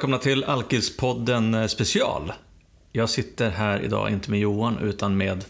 [0.00, 2.32] välkomna till Alkispodden eh, special.
[2.92, 5.44] Jag sitter här idag inte med Johan utan med...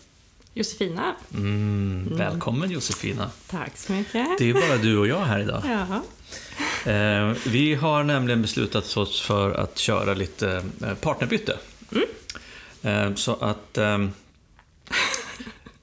[0.54, 1.14] Josefina.
[1.34, 3.30] Mm, välkommen Josefina.
[3.50, 4.38] Tack så mycket.
[4.38, 5.62] Det är ju bara du och jag här idag.
[5.64, 6.02] Ja.
[6.92, 11.56] Eh, vi har nämligen beslutat oss för att köra lite eh, partnerbyte.
[12.82, 13.78] Eh, så att...
[13.78, 14.10] ehm,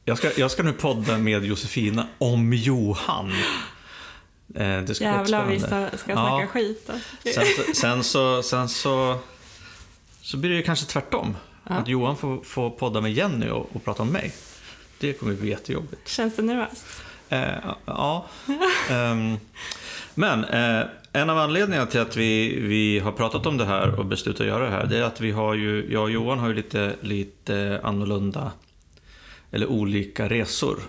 [0.05, 3.33] jag, ska, jag ska nu podda med Josefina om Johan.
[4.55, 6.15] Eh, det ska Jävlar vi ska, ska Ja.
[6.15, 6.89] snacka skit.
[6.89, 7.09] Alltså.
[7.33, 9.17] Sen, så- sen, så, sen så,
[10.21, 11.37] så blir det kanske tvärtom.
[11.63, 14.33] Att Johan får, får podda med Jenny och, och prata om mig.
[14.99, 16.07] Det kommer bli jättejobbigt.
[16.07, 16.85] Känns det nervöst?
[17.29, 17.41] Eh,
[17.85, 18.25] ja.
[18.89, 19.37] Ehm,
[20.15, 24.05] men eh, en av anledningarna till att vi, vi har pratat om det här och
[24.05, 26.53] beslutat göra det här, det är att vi har ju, jag och Johan har ju
[26.53, 28.51] lite, lite annorlunda,
[29.51, 30.79] eller olika resor.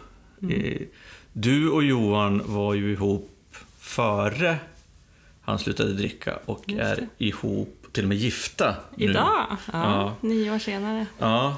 [0.51, 0.81] Eh,
[1.33, 3.31] Du och Johan var ju ihop
[3.89, 4.59] före
[5.49, 9.05] han slutade dricka och är ihop, till och med gifta nu.
[9.05, 9.47] Idag?
[9.49, 10.15] Ja, Ja.
[10.21, 11.07] Nio år senare.
[11.19, 11.57] Ja,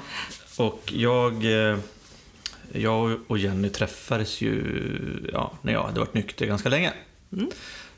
[0.57, 1.77] och jag, eh,
[2.71, 6.93] jag och Jenny träffades ju ja, när jag hade varit nykter ganska länge.
[7.33, 7.49] Mm.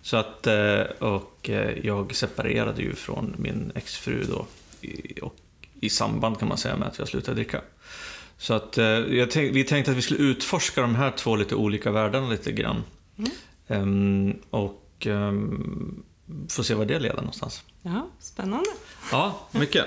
[0.01, 4.45] Så att, eh, och eh, jag separerade ju från min exfru då.
[4.81, 5.35] I, och,
[5.79, 7.61] I samband kan man säga med att jag slutade dricka.
[8.37, 8.71] Så att
[9.31, 12.83] tänk, vi tänkte att vi skulle utforska de här två lite olika världarna lite grann.
[13.17, 13.31] Mm.
[13.67, 16.03] Ehm, och um,
[16.49, 17.63] få se var det leder någonstans.
[17.81, 18.69] Ja, spännande.
[19.11, 19.85] Ja, mycket.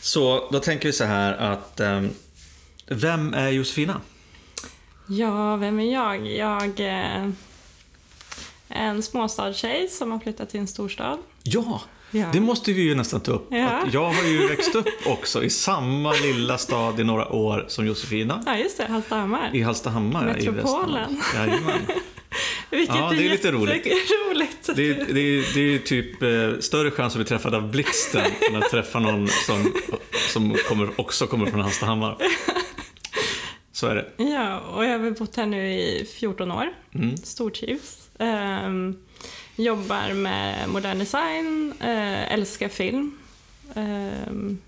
[0.00, 2.10] Så då tänker vi så här att ehm,
[2.86, 4.00] vem är Josefina?
[5.08, 6.26] Ja, vem är jag?
[6.26, 7.32] Jag är
[8.68, 11.18] en småstadstjej som har flyttat till en storstad.
[11.42, 12.26] Ja, Ja.
[12.32, 13.46] det måste vi ju nästan ta upp.
[13.50, 13.68] Ja.
[13.68, 17.86] Att jag har ju växt upp också i samma lilla stad i några år som
[17.86, 18.42] Josefina.
[18.46, 19.50] Ja, just det, Hallstahammar.
[19.52, 20.54] I Hallstahammar i Metropolen.
[20.56, 21.18] Västmanland.
[21.34, 21.80] Jajamän.
[22.70, 23.86] Vilket Ja, det är lite roligt.
[24.30, 24.70] roligt.
[24.76, 28.24] Det, är- det, är- det är typ eh, större chans att bli träffad av blixten
[28.50, 29.72] än att träffa någon som,
[30.32, 32.16] som kommer, också kommer från Hallstahammar.
[33.72, 34.24] Så är det.
[34.24, 36.66] Ja, och jag har väl bott här nu i 14 år.
[36.94, 37.16] Mm.
[37.16, 38.08] Stortrivs.
[38.18, 38.96] Ehm,
[39.56, 43.18] jobbar med modern design, eh, älskar film.
[43.74, 44.58] Ehm,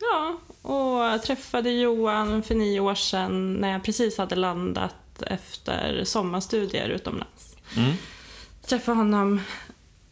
[0.00, 6.88] ja, och träffade Johan för nio år sedan när jag precis hade landat efter sommarstudier
[6.88, 7.56] utomlands.
[7.76, 7.92] Mm.
[8.66, 9.40] Träffade honom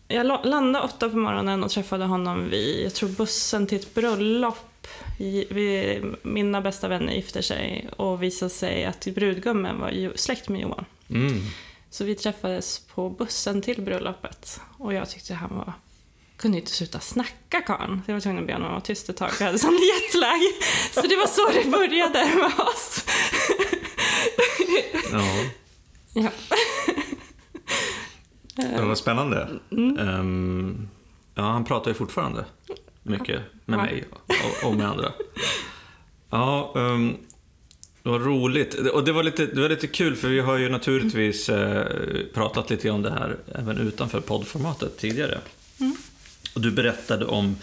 [0.08, 3.94] jag la- landade åtta på morgonen och träffade honom vid, jag tror bussen till ett
[3.94, 4.86] bröllop.
[5.18, 10.84] Vi, mina bästa vänner gifte sig och visade sig att brudgummen var släkt med Johan.
[11.10, 11.40] Mm.
[11.90, 15.72] Så vi träffades på bussen till bröllopet och jag tyckte han var
[16.36, 18.02] kunde inte sluta snacka karln.
[18.04, 19.78] Så jag var tvungen att be honom vara tyst ett tag för jag hade sån
[19.82, 20.40] jetlag.
[20.92, 23.04] Så det var så det började med oss.
[25.12, 25.24] Ja.
[26.12, 26.30] Ja.
[28.76, 29.48] Det var spännande.
[29.70, 29.98] Mm.
[29.98, 30.88] Ehm,
[31.34, 32.44] ja, han pratar ju fortfarande
[33.02, 33.82] mycket med Ja.
[33.82, 34.04] mig
[34.62, 35.12] och, och med andra.
[36.30, 37.16] Ja, um,
[38.02, 38.74] det var roligt.
[38.74, 41.86] Och det var, lite, det var lite kul för vi har ju naturligtvis eh,
[42.34, 45.38] pratat lite om det här även utanför poddformatet tidigare.
[45.80, 45.96] Mm.
[46.54, 47.56] Och du berättade om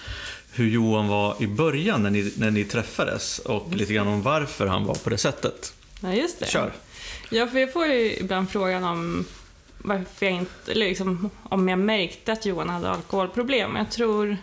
[0.53, 4.67] hur Johan var i början när ni, när ni träffades och lite grann om varför
[4.67, 5.73] han var på det sättet.
[6.01, 6.45] ja, just det.
[6.45, 6.71] Kör!
[7.29, 9.25] Ja, för jag får ju ibland frågan om
[9.77, 13.75] varför jag inte, eller liksom, om jag märkte att Johan hade alkoholproblem.
[13.75, 14.37] Jag tror,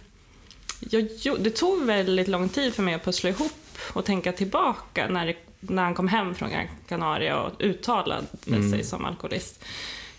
[0.90, 1.08] jag,
[1.40, 5.36] det tog väldigt lång tid för mig att pussla ihop och tänka tillbaka när, det,
[5.60, 8.26] när han kom hem från Gran Canaria och uttalade
[8.70, 9.64] sig som alkoholist.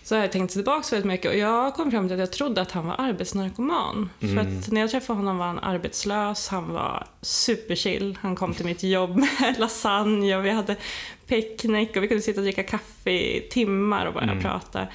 [0.04, 2.62] Så har jag tänkt tillbaka väldigt mycket och jag kom fram till att jag trodde
[2.62, 4.10] att han var arbetsnarkoman.
[4.20, 8.18] För att när jag träffade honom var han arbetslös, han var superchill.
[8.22, 10.76] Han kom till mitt jobb med lasagne och vi hade
[11.34, 14.88] picknick och vi kunde sitta och dricka kaffe i timmar och bara prata.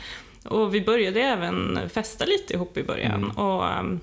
[0.44, 3.30] Och vi började även festa lite ihop i början.
[3.30, 4.00] Och um,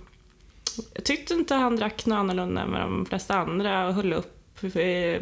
[0.94, 4.58] jag tyckte inte han drack något annorlunda än de flesta andra och höll upp.
[4.60, 5.20] Vi,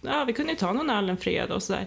[0.00, 1.86] ja, vi kunde ju ta någon öl en fredag och sådär.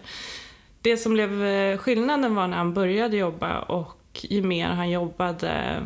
[0.81, 5.83] Det som blev eh, skillnaden var när han började jobba och ju mer han jobbade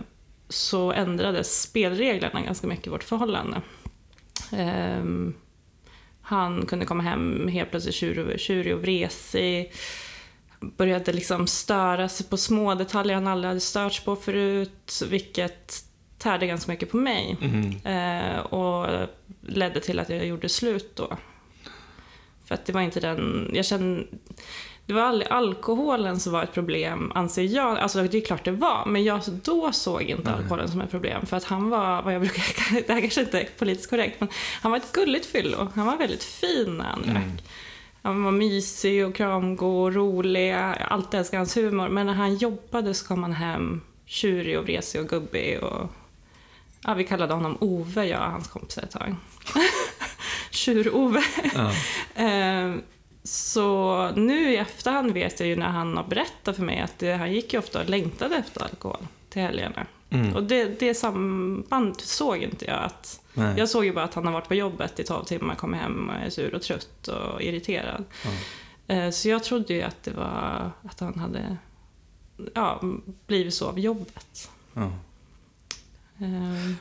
[0.49, 3.61] så ändrades spelreglerna ganska mycket i vårt förhållande.
[4.51, 5.33] Ehm,
[6.27, 9.71] han kunde komma hem helt plötsligt tjurig, tjurig och vresig.
[10.59, 15.83] Började liksom störa sig på små detaljer han aldrig hade störts på förut, vilket
[16.17, 17.37] tärde ganska mycket på mig.
[17.83, 19.07] Eh, och
[19.41, 21.17] ledde till att jag gjorde slut då.
[22.45, 24.07] För att det var inte den, jag kände,
[24.87, 27.79] det var aldrig alkoholen som var ett problem, anser jag.
[27.79, 31.25] Alltså det är klart det var, men jag då såg inte alkoholen som ett problem.
[31.25, 32.43] För att han var, vad jag brukar,
[32.87, 34.29] det här kanske inte är politiskt korrekt, men
[34.61, 35.67] han var ett gulligt fyllo.
[35.75, 37.43] Han var väldigt fin när han drack.
[38.01, 40.49] Han var mysig och kramgod och rolig.
[40.49, 41.89] Jag alltid älskade hans humor.
[41.89, 45.59] Men när han jobbade så kom han hem tjurig och vresig och gubbig.
[45.63, 45.89] Och,
[46.83, 49.15] ja, vi kallade honom Ove, jag och hans kompisar ett tag.
[50.51, 51.23] Tjur-Ove.
[51.55, 51.71] Ja.
[53.27, 57.13] Så nu i efterhand vet jag ju när han har berättat för mig att det,
[57.13, 59.85] han gick ju ofta och längtade efter alkohol till helgerna.
[60.09, 60.35] Mm.
[60.35, 62.83] Och det, det samband såg inte jag.
[62.83, 63.53] Att, Nej.
[63.57, 66.09] jag såg ju bara att han har varit på jobbet i 12 timmar, kom hem
[66.09, 68.03] och är sur och trött och irriterad.
[68.87, 71.57] Eh, Så jag trodde ju att det var att han hade
[72.53, 72.81] ja,
[73.27, 74.49] blivit så av jobbet.
[74.75, 74.91] Eh,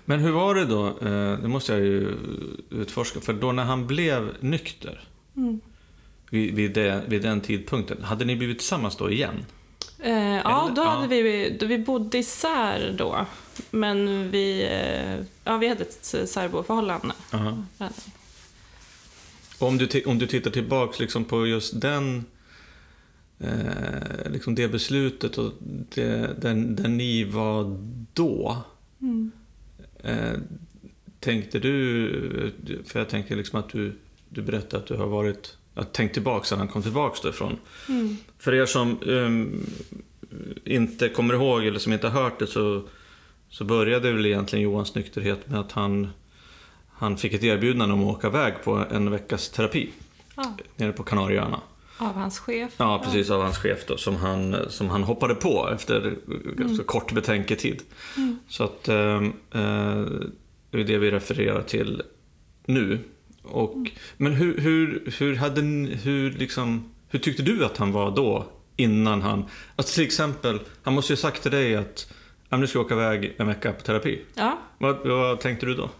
[0.04, 0.86] Men hur var det då?
[0.86, 2.14] Eh, Det måste jag ju
[2.70, 3.20] utforska.
[3.20, 5.00] För då när han blev nykter,
[5.36, 5.60] Mm.
[6.30, 9.44] Vid, vid, det, vid den tidpunkten, hade ni blivit tillsammans då igen?
[9.98, 10.88] Eh, ja, då ja.
[10.88, 13.26] hade vi, då vi bodde isär då.
[13.70, 17.14] Men vi, eh, ja, vi hade ett särboförhållande.
[17.30, 17.64] Aha.
[19.58, 22.24] Och Om du, om du tittar tillbaks liksom på just den,
[23.38, 25.52] eh, liksom det beslutet och
[25.94, 27.78] det, den, där ni var
[28.12, 28.62] då.
[29.00, 29.32] Mm.
[30.02, 30.38] Eh,
[31.20, 32.52] tänkte du,
[32.86, 36.50] för jag tänker liksom att du, du berättade att du har varit, att tänkt tillbaks
[36.50, 37.58] när han kom tillbaks därifrån.
[37.88, 38.16] Mm.
[38.38, 39.66] För er som ehm,
[40.64, 42.82] inte kommer ihåg eller som inte har hört det så,
[43.48, 46.08] så började väl egentligen Johans nykterhet med att han,
[46.88, 49.90] han fick ett erbjudande om att åka iväg på en veckas terapi
[50.36, 51.60] Ja, nere på Kanarieöarna.
[51.98, 52.72] av hans chef.
[52.76, 56.14] Ja, precis, av hans chef då, som han, som han hoppade på efter
[56.56, 57.82] ganska kort betänketid.
[58.16, 58.38] Mm.
[58.48, 60.04] Så att ehm, eh,
[60.70, 62.02] det är det vi refererar till
[62.64, 62.98] nu.
[63.48, 63.90] Och, Mm.
[64.16, 65.60] Men hur, hur, hur, hade,
[66.02, 68.46] hur, liksom, hur tyckte du att han var då,
[68.76, 69.44] innan han...
[69.76, 72.12] Alltså till exempel, han måste ju ha sagt till dig att
[72.48, 74.20] "Ja, nu ska jag åka iväg en vecka på terapi.
[74.34, 74.58] Ja.
[74.78, 75.90] Vad, vad tänkte du då?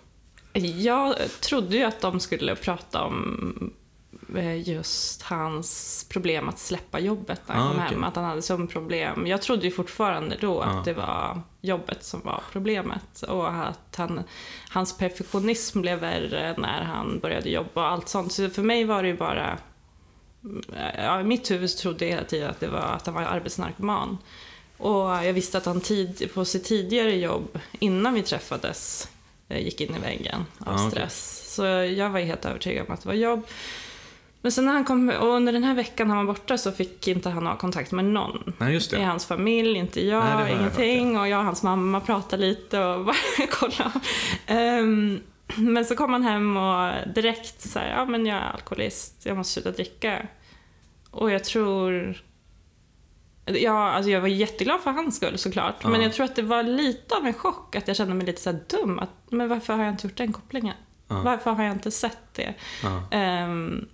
[0.77, 3.73] Jag trodde ju att de skulle prata om
[4.65, 7.91] just hans problem att släppa jobbet när han Ah, kom okej.
[7.95, 9.27] hem, att han hade sömnproblem.
[9.27, 10.65] Jag trodde ju fortfarande då Ah.
[10.67, 14.23] att det var jobbet som var problemet och att han,
[14.71, 18.33] hans perfektionism blev värre när han började jobba och allt sånt.
[18.33, 19.59] Så för mig var det ju bara
[20.97, 24.19] Ja, I mitt huvud trodde jag hela tiden att det var att han var arbetsnarkoman.
[24.79, 29.09] Och jag visste att han tid, på sitt tidigare jobb, innan vi träffades,
[29.49, 30.91] eh, gick in i väggen av okej.
[30.91, 31.43] stress.
[31.55, 33.47] Så jag var helt övertygad om att det var jobb.
[34.47, 37.09] Men sen när han kom, och under den här veckan han var borta så fick
[37.09, 38.55] inte han ha kontakt med någon.
[38.59, 39.03] Nej, just I det.
[39.03, 41.19] hans familj, inte Nej, jag, jag ingenting.
[41.19, 43.17] Och jag och hans mamma pratade lite och bara
[43.51, 43.93] kolla.
[44.47, 45.21] Ehm,
[45.57, 49.37] men så kom han hem och direkt så här, ja men jag är alkoholist, jag
[49.37, 50.27] måste sluta dricka.
[51.11, 52.17] Och jag tror...
[53.45, 55.77] Ja, alltså jag var jätteglad för hans skull såklart.
[55.83, 55.89] Ja.
[55.89, 58.41] Men jag tror att det var lite av en chock att jag kände mig lite
[58.41, 58.99] så dum.
[58.99, 60.77] Att, men varför har jag inte gjort den kopplingen?
[61.09, 61.23] Ja.
[61.23, 62.55] Varför har jag inte sett det?
[62.83, 63.03] Ja.
[63.11, 63.87] Ehm,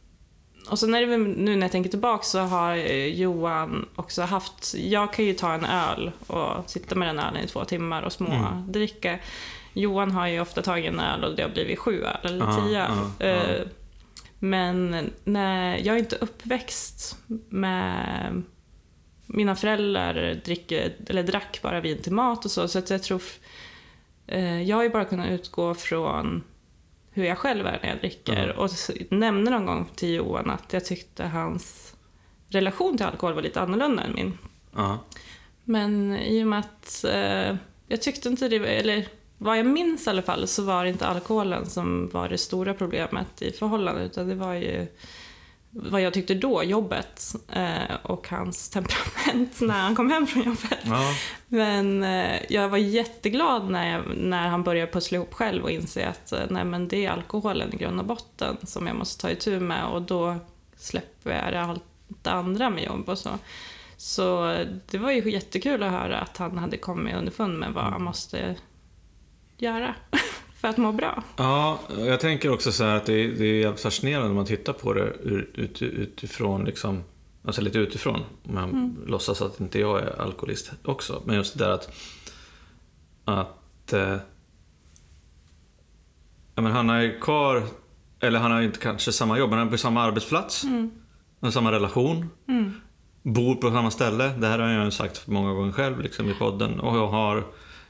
[0.70, 4.74] och så när det, nu när jag tänker tillbaka så har eh, Johan också haft,
[4.74, 8.12] jag kan ju ta en öl och sitta med den ölen i två timmar och
[8.12, 9.18] smådricka.
[9.72, 12.84] Johan har ju ofta tagit en öl och det har blivit sju öl eller tio
[12.84, 12.90] öl.
[13.18, 13.26] ja.
[13.26, 13.60] Eh,
[14.38, 17.16] Men när, jag är inte uppväxt
[17.48, 18.42] med
[19.26, 23.22] mina föräldrar dricker, eller drack bara vin till mat och så, så jag tror
[24.26, 26.42] eh, jag har ju bara kunnat utgå från
[27.12, 28.54] hur jag själv är när jag dricker.
[28.56, 28.62] Ja.
[28.62, 28.70] Och
[29.10, 31.94] nämnde någon gång till Johan att jag tyckte hans
[32.48, 34.38] relation till alkohol var lite annorlunda än min.
[34.76, 34.98] Ja.
[35.64, 37.56] Men i och med att eh,
[37.88, 39.06] jag tyckte inte det, var- eller
[39.38, 42.74] vad jag minns i alla fall, så var det inte alkoholen som var det stora
[42.74, 44.86] problemet i förhållandet, utan det var ju
[45.74, 50.79] vad jag tyckte då, jobbet eh, och hans temperament när han kom hem från jobbet.
[50.82, 51.14] Ja.
[51.48, 56.08] Men eh, jag var jätteglad när, jag, när han började pussla ihop själv och inse
[56.08, 59.31] att eh, nej, men det är alkoholen i grund och botten som jag måste ta
[59.31, 60.36] itu med och då
[60.76, 61.84] släpper jag allt
[62.22, 63.31] det andra med jobb och så.
[63.96, 67.84] Så eh, det var ju jättekul att höra att han hade kommit underfund med vad
[67.84, 68.56] han måste
[69.56, 69.94] göra
[70.62, 71.22] för att må bra.
[71.36, 74.46] Ja, jag tänker också så här att det är, det är jävligt fascinerande när man
[74.46, 75.12] tittar på det
[75.54, 77.02] ut, utifrån, liksom,
[77.44, 78.20] alltså lite utifrån.
[78.48, 81.22] Om jag låtsas att inte jag är alkoholist också.
[81.24, 81.92] Men just det där att,
[83.24, 84.16] att eh,
[86.54, 87.62] ja, men han är kvar,
[88.20, 90.64] eller han har inte kanske samma jobb, men han är på samma arbetsplats.
[90.64, 90.90] Mm.
[91.40, 92.28] Har samma relation.
[92.48, 92.72] Mm.
[93.22, 94.28] Bor på samma ställe.
[94.38, 96.81] Det här har jag ju sagt många gånger själv liksom, i podden.
[96.81, 97.44] Och jag har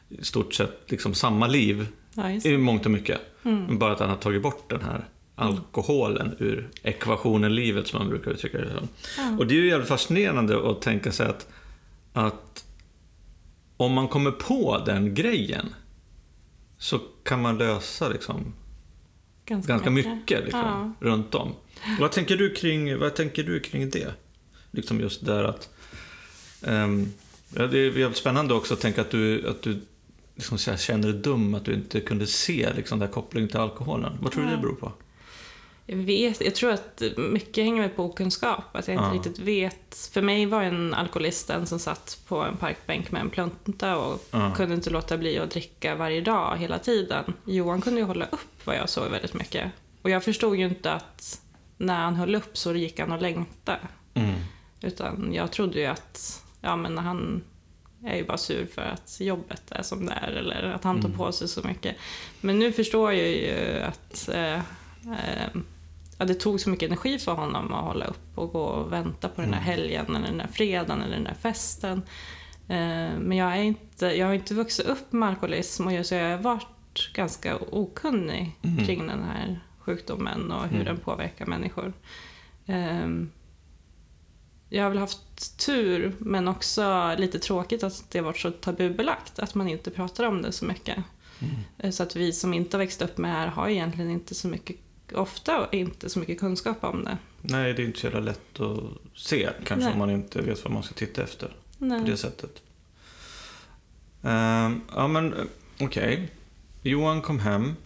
[0.09, 3.21] i stort sett liksom, samma liv Ja, i mångt och mycket.
[3.45, 3.79] Mm.
[3.79, 5.05] Bara att han har tagit bort den här
[5.35, 8.89] alkoholen ur ekvationen livet som man brukar uttrycka det som.
[9.19, 9.37] Ja.
[9.39, 11.49] Och det är ju jävligt fascinerande att tänka sig att,
[12.13, 12.65] att
[13.77, 15.75] om man kommer på den grejen
[16.79, 18.53] så kan man lösa liksom
[19.47, 20.93] ganska mycket liksom, Ja.
[21.09, 21.55] runt om.
[22.01, 24.15] Vad tänker du kring, vad tänker du kring det?
[24.71, 25.71] Liksom just där att...
[26.63, 27.13] ehm,
[27.57, 29.81] ja, det är jävligt spännande också att tänka att du, att du
[30.51, 33.61] liksom, här, känner dig dum att du inte kunde se liksom, den här kopplingen till
[33.61, 34.19] alkoholen.
[34.23, 34.93] Vad tror du det beror på?
[35.87, 38.65] Jag, vet, jag tror att mycket hänger med på okunskap.
[38.77, 39.15] Att jag inte Ja.
[39.15, 40.11] riktigt vet.
[40.13, 44.25] För mig var en alkoholist den som satt på en parkbänk med en plunta och
[44.31, 44.55] Ja.
[44.57, 47.25] kunde inte låta bli att dricka varje dag hela tiden.
[47.45, 49.71] Johan kunde ju hålla upp vad jag såg väldigt mycket.
[50.03, 51.41] Och jag förstod ju inte att
[51.79, 53.79] när han höll upp så gick han och längtade.
[54.15, 54.35] Mm.
[54.81, 57.43] Utan jag trodde ju att ja, men han
[58.05, 61.09] är ju bara sur för att jobbet är som det är eller att han tar
[61.09, 61.97] på sig så mycket.
[62.41, 65.49] Men nu förstår jag ju att eh, eh,
[66.19, 69.29] ja, det tog så mycket energi för honom att hålla upp och gå och vänta
[69.29, 72.03] på den här helgen eller den här fredagen eller den här festen.
[72.69, 76.15] Eh, men jag, är inte, jag har inte vuxit upp med alkoholism och jag, så
[76.15, 78.57] jag har varit ganska okunnig
[78.87, 81.93] kring den här sjukdomen och hur den påverkar människor.
[82.67, 83.31] Ehm,
[84.75, 89.55] jag har väl haft tur, men också lite tråkigt att det varit så tabubelagt, att
[89.55, 90.99] man inte pratar om det så mycket.
[91.79, 94.35] Eh, Så att vi som inte har växt upp med det här har egentligen inte
[94.35, 94.77] så mycket,
[95.15, 97.19] ofta inte så mycket kunskap om det.
[97.41, 98.83] Nej, det är inte så jävla lätt att
[99.15, 99.93] se kanske Nej.
[99.93, 101.47] om man inte vet vad man ska titta efter
[101.79, 102.17] på det Nej.
[102.17, 102.63] sättet.
[104.23, 105.45] Ehm, ja, men eh,
[105.81, 106.33] okej.
[106.83, 107.77] Johan kom hem.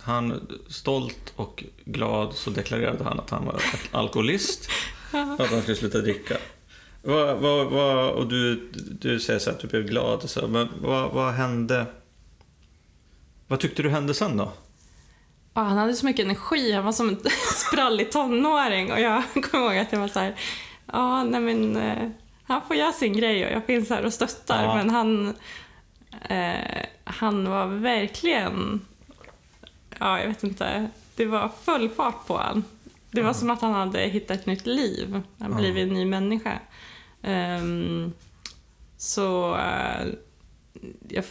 [0.00, 4.68] Han, stolt och glad, så deklarerade han att han var alkoholist.
[5.38, 6.36] att han skulle sluta dricka.
[7.02, 10.68] Vad, vad, vad, och du, du säger så att du blev glad och så, men
[10.80, 11.86] vad, vad hände?
[13.48, 14.52] Vad tyckte du hände sen då?
[15.54, 17.18] Ja, han hade så mycket energi, han var som en
[17.54, 20.34] sprallig tonåring och jag kommer ihåg att jag var så här,
[20.92, 22.10] ja nej men eh,
[22.44, 24.74] han får göra sin grej och jag finns här och stöttar Ja.
[24.74, 25.34] men han,
[26.28, 28.80] eh, han var verkligen,
[29.98, 32.64] ja jag vet inte, det var full fart på han.
[33.14, 35.58] Det var som att han hade hittat ett nytt liv, han Ja.
[35.58, 36.58] blivit en ny människa.
[37.22, 38.12] Ehm,
[38.96, 40.06] så eh,
[41.08, 41.24] jag,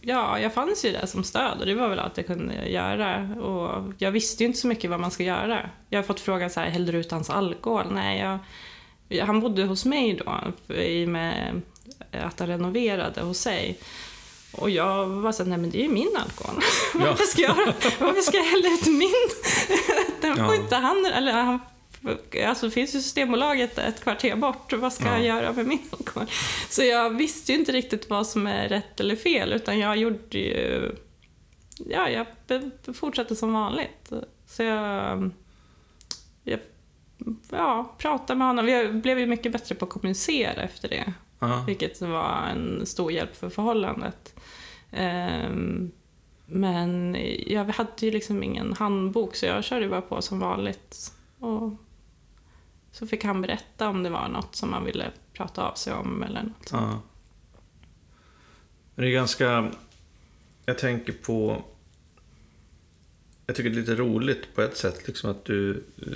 [0.00, 3.20] ja, jag fanns ju där som stöd och det var väl allt jag kunde göra.
[3.34, 5.70] Och jag visste ju inte så mycket vad man ska göra.
[5.88, 7.86] Jag har fått frågan så här, hällde du ut hans alkohol?
[7.90, 8.38] Nej,
[9.08, 11.60] jag, han bodde hos mig då i och med
[12.12, 13.78] att han renoverade hos sig.
[14.52, 16.62] Och jag var så här, nej men det är ju min alkohol.
[16.94, 17.00] Ja.
[17.00, 17.54] varför, ska jag,
[18.00, 19.28] varför ska jag hälla ut min?
[20.20, 20.54] Den får Ja.
[20.54, 21.58] inte han, eller han
[22.46, 25.10] Alltså finns ju Systembolaget ett kvarter bort, vad ska Ja.
[25.12, 26.26] jag göra med min alkohol?
[26.70, 30.38] Så jag visste ju inte riktigt vad som är rätt eller fel, utan jag gjorde
[30.38, 30.92] ju...
[31.90, 32.26] Ja, jag
[32.94, 34.12] fortsatte som vanligt.
[34.46, 35.30] Så jag...
[36.44, 36.58] jag
[37.50, 38.68] ja, pratade med honom.
[38.68, 41.64] Jag blev ju mycket bättre på att kommunicera efter det, Ja.
[41.66, 44.34] vilket var en stor hjälp för förhållandet.
[44.90, 45.90] Ehm,
[46.46, 47.16] men
[47.46, 51.12] jag hade ju liksom ingen handbok, så jag körde bara på som vanligt.
[51.38, 51.72] Och
[52.92, 56.22] så fick han berätta om det var något som man ville prata av sig om
[56.22, 56.82] eller något sånt.
[56.82, 57.00] Ja.
[58.94, 59.70] Men det är ganska...
[60.64, 61.62] Jag tänker på...
[63.46, 65.84] Jag tycker det är lite roligt på ett sätt liksom att du...
[65.96, 66.12] Eh,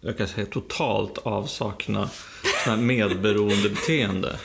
[0.00, 2.10] jag kan säga totalt avsakna
[2.78, 4.38] medberoende beteende.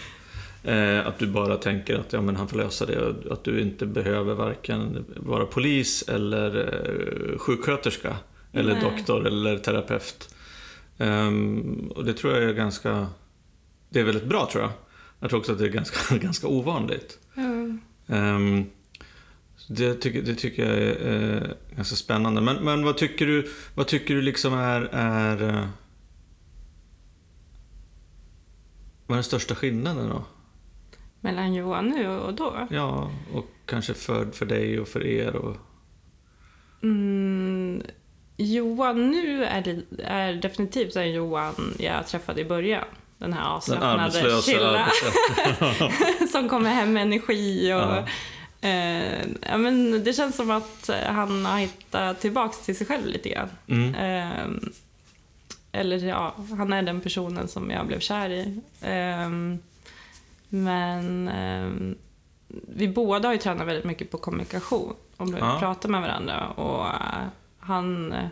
[0.64, 3.86] Eh, att du bara tänker att ja, men han får lösa det att du inte
[3.86, 8.18] behöver varken vara polis eller eh, sjuksköterska
[8.54, 8.82] eller Nej.
[8.84, 10.36] doktor eller terapeut.
[10.98, 13.08] Ehm, och det tror jag är ganska...
[13.90, 14.72] Det är väldigt bra tror jag.
[15.20, 17.20] Jag tror också att det är ganska, ganska ovanligt.
[17.36, 18.66] Mm.
[19.58, 22.42] Så det, tycker, det tycker jag är eh, ganska spännande.
[22.42, 25.50] Men, men vad tycker du, vad tycker du liksom är, är...
[25.50, 25.66] eh,
[29.08, 30.26] Vad är den största skillnaden då?
[31.22, 32.68] Mellan Johan nu och då?
[32.70, 35.36] Ja, och kanske för, för dig och för er.
[35.36, 35.58] Och,
[36.84, 37.82] Mm,
[38.38, 42.84] Johan nu är, det, är definitivt den Johan jag träffade i början.
[43.18, 44.88] Den här avslappnade, chilla,
[46.32, 47.74] som kommer hem med energi.
[47.74, 48.06] Och, Ja.
[48.70, 53.30] eh, ja, men det känns som att han har hittat tillbaks till sig själv lite
[53.30, 53.50] grann.
[53.68, 53.96] Mm.
[53.96, 54.48] Eh,
[55.72, 58.60] eller ja, han är den personen som jag blev kär i.
[58.82, 59.30] Eh,
[60.54, 61.96] men eh,
[62.68, 65.58] vi båda har ju tränat väldigt mycket på kommunikation och Ja.
[65.60, 66.48] prata med varandra.
[66.50, 67.28] Och eh,
[67.60, 68.26] han eh,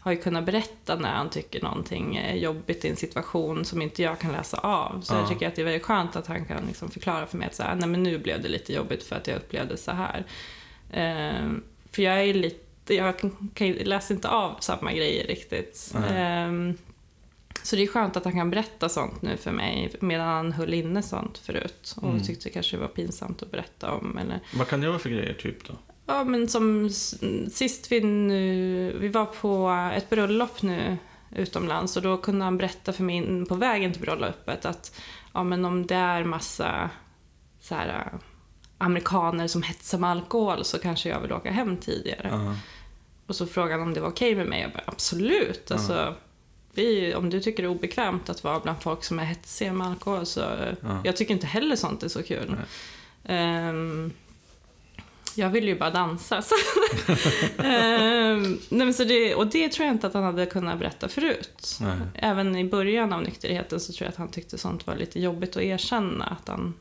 [0.00, 4.02] har ju kunnat berätta när han tycker någonting är jobbigt i en situation som inte
[4.02, 5.00] jag kan läsa av.
[5.00, 5.18] Så Ja.
[5.20, 7.54] jag tycker att det är väldigt skönt att han kan liksom förklara för mig att
[7.54, 10.24] så här, nej men nu blev det lite jobbigt för att jag upplevde så här.
[10.90, 11.50] Eh,
[11.92, 15.94] för jag är lite, jag kan, kan, läser inte av samma grejer riktigt.
[16.00, 16.42] Nej.
[16.42, 16.74] Eh,
[17.66, 20.74] så det är skönt att han kan berätta sånt nu för mig medan han höll
[20.74, 22.22] inne sånt förut och Mm.
[22.22, 24.18] tyckte kanske det var pinsamt att berätta om.
[24.18, 25.74] Eller, Vad kan det vara för grejer typ då?
[26.06, 26.90] Ja, men som
[27.52, 30.96] sist vi nu, vi var på ett bröllop nu
[31.36, 35.00] utomlands och då kunde han berätta för mig på vägen till bröllopet att
[35.34, 36.90] ja, men om det är massa
[37.60, 38.12] så här,
[38.78, 42.28] amerikaner som hetsar med alkohol så kanske jag vill åka hem tidigare.
[42.32, 42.54] Ja.
[43.26, 44.60] Och så frågade han om det var okej med mig.
[44.62, 45.70] Jag bara, absolut.
[45.70, 46.14] Alltså,
[46.78, 49.86] vi, om du tycker det är obekvämt att vara bland folk som är hetsiga med
[49.86, 51.00] alkohol så Ja.
[51.04, 52.56] jag tycker inte heller sånt är så kul.
[53.24, 54.12] Ehm,
[55.34, 56.42] jag vill ju bara dansa.
[56.48, 56.54] Så.
[57.62, 61.78] Ehm, nej, så det, och det tror jag inte att han hade kunnat berätta förut.
[61.80, 61.96] Nej.
[62.14, 65.56] Även i början av nykterheten så tror jag att han tyckte sånt var lite jobbigt
[65.56, 66.24] att erkänna.
[66.24, 66.74] Att han,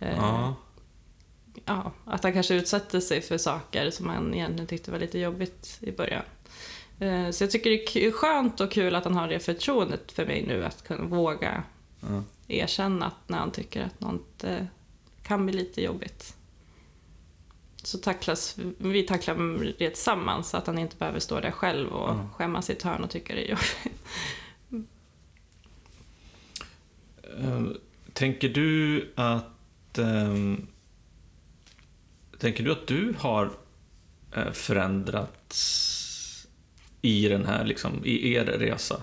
[0.00, 0.54] eh, Ja.
[1.64, 5.78] ja, att han kanske utsatte sig för saker som han egentligen tyckte var lite jobbigt
[5.80, 6.22] i början.
[6.98, 10.26] Eh, Så jag tycker det är skönt och kul att han har det förtroendet för
[10.26, 11.62] mig nu att kunna våga
[12.00, 12.22] Ja.
[12.48, 14.64] erkänna att när han tycker att något eh,
[15.22, 16.36] kan bli lite jobbigt.
[17.84, 19.34] Så tacklas, vi tacklar
[19.78, 22.28] det tillsammans så att han inte behöver stå där själv och Ja.
[22.34, 24.02] skämmas i ett hörn och tycka det är jobbigt.
[27.40, 27.76] Ehm,
[28.12, 29.98] Tänker du att...
[29.98, 30.66] ehm,
[32.38, 33.50] tänker du att du har
[34.36, 35.91] eh, förändrats
[37.02, 39.00] i den här, liksom, i er resa?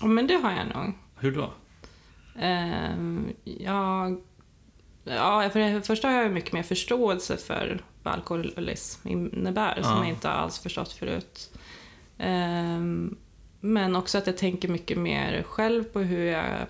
[0.00, 0.92] Ja, men det har jag nog.
[1.18, 1.52] Hur då?
[2.38, 4.20] Ehm, jag,
[5.04, 9.98] ja, för det första har jag mycket mer förståelse för vad alkoholism innebär, som Ja.
[9.98, 11.58] jag inte alls förstått förut.
[12.18, 13.16] Ehm,
[13.60, 16.66] men också att jag tänker mycket mer själv på hur jag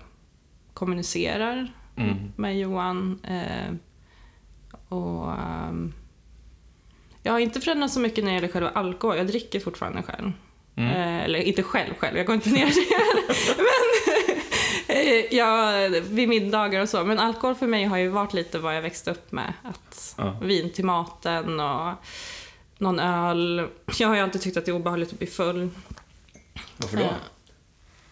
[0.73, 2.15] kommunicerar Mm.
[2.35, 3.19] med Johan.
[3.23, 3.73] Eh,
[4.89, 5.93] och, ehm,
[7.23, 9.17] jag har inte förändrats så mycket när det gäller själva alkohol.
[9.17, 10.31] Jag dricker fortfarande själv.
[10.75, 10.89] Mm.
[10.89, 12.65] Eh, eller inte själv själv, jag går inte ner.
[14.87, 15.71] Men eh, ja,
[16.09, 17.03] vid middagar och så.
[17.03, 19.53] Men alkohol för mig har ju varit lite vad jag växte upp med.
[19.63, 20.37] Att Ja.
[20.41, 21.93] Vin till maten och
[22.77, 23.67] någon öl.
[23.99, 25.69] Jag har ju alltid tyckt att det är obehagligt att bli full.
[26.77, 27.03] Varför då?
[27.03, 27.09] Eh,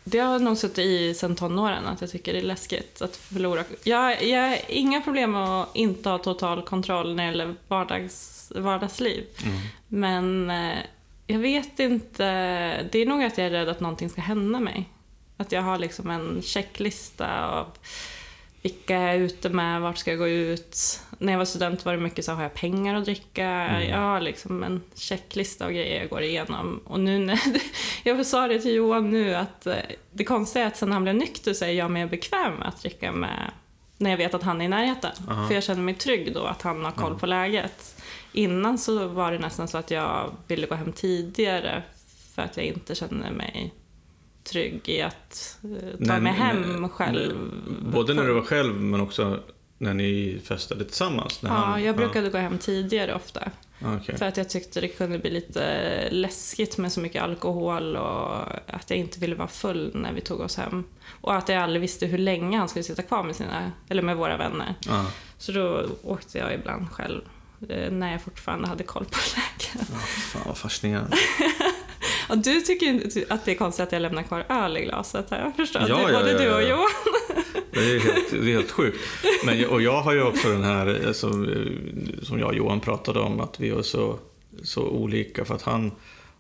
[0.04, 3.64] Det har nog suttit i sen tonåren att jag tycker det är läskigt att förlora.
[3.84, 8.52] Jag, jag har inga problem med att inte ha total kontroll när det gäller vardags,
[8.56, 9.26] vardagsliv.
[9.44, 9.58] Mm.
[9.88, 10.78] Men eh,
[11.28, 12.24] jag vet inte.
[12.92, 14.90] Det är nog att jag är rädd att någonting ska hända mig.
[15.38, 17.68] Att jag har liksom en checklista av
[18.62, 21.00] vilka jag är ute med, vart ska jag gå ut.
[21.17, 23.45] När jag var student var det mycket så har jag pengar att dricka.
[23.45, 23.89] Mm.
[23.89, 26.82] Jag har liksom en checklista av grejer jag går igenom.
[26.86, 27.39] Och nu när,
[28.04, 29.76] jag sa det till Johan nu att eh,
[30.12, 32.82] det konstiga är att sen han blev nykter så är jag mer bekväm med att
[32.82, 33.52] dricka med
[33.97, 35.12] när jag vet att han är i närheten.
[35.30, 35.47] Aha.
[35.47, 37.19] För jag känner mig trygg då att han har koll Ja.
[37.19, 38.02] på läget.
[38.34, 41.84] Innan så var det nästan så att jag ville gå hem tidigare
[42.36, 43.74] för att jag inte kände mig
[44.43, 47.38] trygg i att eh, ta mig hem själv.
[47.93, 49.39] Både när du var själv men också
[49.77, 51.41] när ni festade tillsammans?
[51.41, 53.51] När Ja, han, jag brukade gå hem tidigare ofta.
[53.80, 54.17] Ja, okej.
[54.17, 58.89] För att jag tyckte det kunde bli lite läskigt med så mycket alkohol och att
[58.89, 60.84] jag inte ville vara full när vi tog oss hem.
[61.21, 64.17] Och att jag aldrig visste hur länge han skulle sitta kvar med, sina, eller med
[64.17, 64.75] våra vänner.
[64.88, 65.06] Ja.
[65.38, 67.21] Så då åkte jag ibland själv
[67.69, 69.89] eh, när jag fortfarande hade koll på läget.
[69.91, 71.17] Ja, fan vad fascinerande.
[72.32, 75.38] Och du tycker att det är konstigt att jag lämnar kvar öl i glaset har
[75.38, 75.82] jag förstått.
[75.88, 76.63] Ja, det ja, både ja, du och.
[76.63, 76.89] Johan.
[77.72, 78.98] Det är helt, det är helt sjukt.
[79.46, 82.80] Men, och jag har ju också den här, eh, som, eh, som jag och Johan
[82.80, 84.20] pratade om, att vi är så,
[84.63, 85.46] så olika.
[85.46, 85.91] För att han,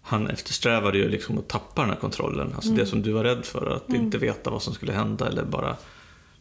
[0.01, 2.53] han eftersträvade ju liksom att tappa den här kontrollen.
[2.55, 5.43] Alltså det som du var rädd för, att inte veta vad som skulle hända eller
[5.43, 5.77] bara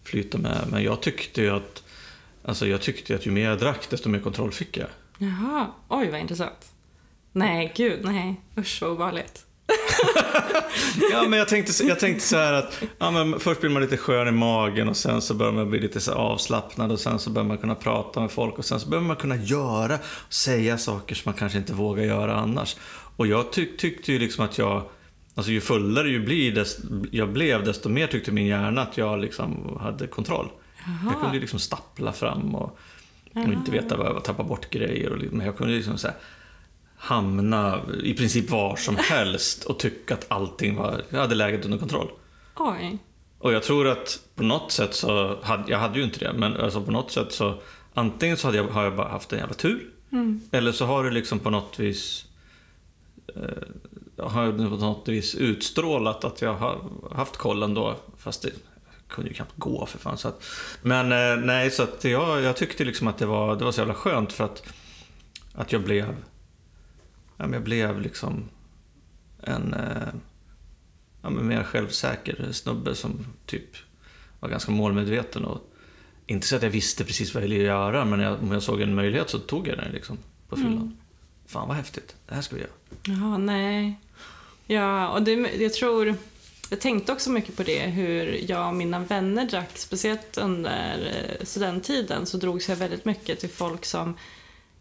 [0.04, 0.66] flyta med.
[0.70, 1.82] Men jag tyckte ju att,
[2.44, 4.88] alltså jag tyckte att ju mer jag drack, desto mer kontroll fick jag.
[5.18, 6.72] Jaha, oj vad intressant.
[7.32, 8.40] Nej, gud, nej.
[8.58, 9.46] Usch vad obehagligt.
[11.10, 13.96] Ja, men jag tänkte, jag tänkte så här att ja, men först blir man lite
[13.96, 17.30] skön i magen och sen så börjar man bli lite så avslappnad och sen så
[17.30, 19.94] börjar man kunna prata med folk och sen så börjar man kunna göra
[20.26, 22.76] och säga saker som man kanske inte vågar göra annars.
[23.16, 24.82] Och jag tyck, tyckte ju liksom att jag,
[25.34, 26.78] alltså ju fullare ju blir, dest,
[27.10, 30.48] jag blev, desto mer tyckte min hjärna att jag liksom hade kontroll.
[31.04, 32.78] Jag kunde ju liksom stappla fram och,
[33.34, 35.12] och inte veta vad jag var, tappa bort grejer.
[35.12, 36.16] Och, men jag kunde liksom så här,
[37.00, 41.78] hamna i princip var som helst och tycka att allting var, jag hade läget under
[41.78, 42.10] kontroll.
[42.56, 42.98] Oj.
[43.38, 46.56] Och jag tror att på något sätt så, hade, jag hade ju inte det, men
[46.56, 47.54] alltså på något sätt så
[47.94, 49.90] antingen så hade jag, har jag bara haft en jävla tur,
[50.50, 52.24] eller så har det liksom på något vis
[53.36, 56.78] eh, har jag på något vis utstrålat att jag har
[57.14, 58.50] haft koll ändå, fast det
[59.08, 60.18] kunde ju knappt gå för fan.
[60.18, 60.44] Så att,
[60.82, 63.80] men eh, nej, så att jag, jag tyckte liksom att det var, det var så
[63.80, 64.62] jävla skönt för att,
[65.54, 66.16] att jag blev,
[67.40, 68.44] jag blev liksom
[69.42, 70.08] en eh,
[71.22, 73.76] ja, men mer självsäker snubbe som typ
[74.40, 75.66] var ganska målmedveten och
[76.26, 78.80] inte så att jag visste precis vad jag ville göra, men jag, om jag såg
[78.80, 80.96] en möjlighet så tog jag den liksom på fyllan.
[81.46, 82.72] Fan vad häftigt, det här ska vi göra.
[83.02, 84.00] Jaha, nej.
[84.66, 86.14] Ja, och det, jag tror...
[86.70, 91.44] jag tänkte också mycket på det, hur jag och mina vänner drack, speciellt under eh,
[91.44, 94.16] studenttiden så drogs jag väldigt mycket till folk som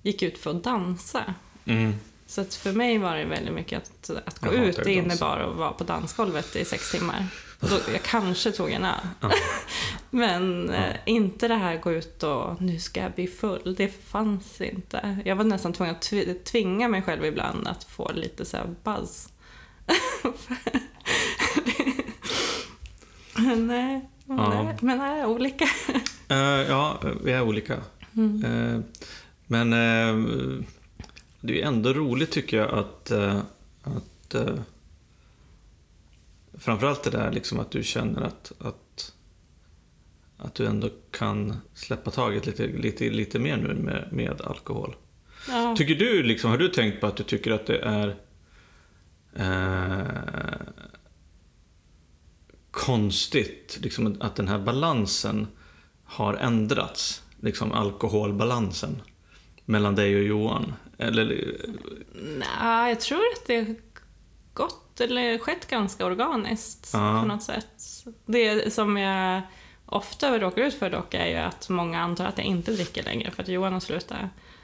[0.01, 1.33] gick ut för att dansa.
[1.65, 1.93] Mm.
[2.29, 5.55] Så att för mig var det väldigt mycket att, att gå ut, det innebar att
[5.55, 7.27] vara på dansgolvet i sex timmar.
[7.59, 8.93] Då, jag kanske tog en öl.
[9.21, 9.31] Ja.
[10.09, 14.61] Men eh, inte det här gå ut och nu ska jag bli full, det fanns
[14.61, 15.17] inte.
[15.25, 18.75] Jag var nästan tvungen att tv- tvinga mig själv ibland att få lite så här
[18.83, 19.29] buzz.
[23.37, 24.63] men nej, men, Ja.
[24.63, 25.65] nej, men nej, olika.
[26.27, 26.37] Eh,
[26.69, 27.77] ja, vi är olika.
[28.15, 28.43] Mm.
[28.45, 28.79] Eh,
[29.47, 30.15] men eh,
[31.41, 33.41] det är ändå roligt tycker jag att, eh,
[33.83, 34.55] att eh,
[36.53, 39.13] framförallt det där liksom att du känner att, att,
[40.37, 44.95] att du ändå kan släppa taget lite, lite, lite mer nu med, med alkohol.
[45.47, 45.75] Ja.
[45.77, 48.15] Tycker du, liksom, har du tänkt på att du tycker att det är
[49.35, 50.61] eh,
[52.71, 55.47] konstigt liksom, att den här balansen
[56.03, 57.23] har ändrats?
[57.41, 59.01] Liksom alkoholbalansen
[59.69, 60.73] mellan dig och Johan?
[60.97, 61.55] Eller,
[62.39, 63.75] Nej, jag tror att det
[64.53, 67.19] gått, eller skett ganska organiskt Ja.
[67.21, 68.05] på något sätt.
[68.25, 69.41] Det som jag
[69.85, 73.31] ofta råkar ut för dock är ju att många antar att jag inte dricker längre
[73.31, 74.17] för att Johan har slutat.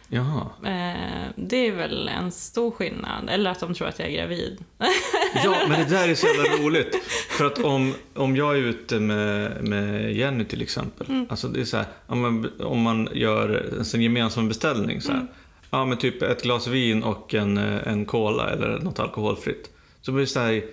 [0.10, 0.41] Jaha.
[0.63, 3.30] Eh, det är väl en stor skillnad.
[3.30, 4.63] Eller att de tror att jag är gravid.
[5.44, 7.04] Ja, men det där är så jävla roligt.
[7.30, 11.26] För att om, om jag är ute med, med Jenny till exempel.
[11.30, 15.28] Alltså det är så här, om man, om man gör en gemensam beställning så här.
[15.72, 19.70] Ja, men typ ett glas vin och en, en cola eller något alkoholfritt.
[20.02, 20.63] Så blir det så här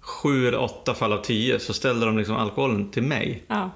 [0.00, 3.42] sju eller åtta fall av tio så ställer de liksom alkoholen till mig.
[3.48, 3.70] Ja,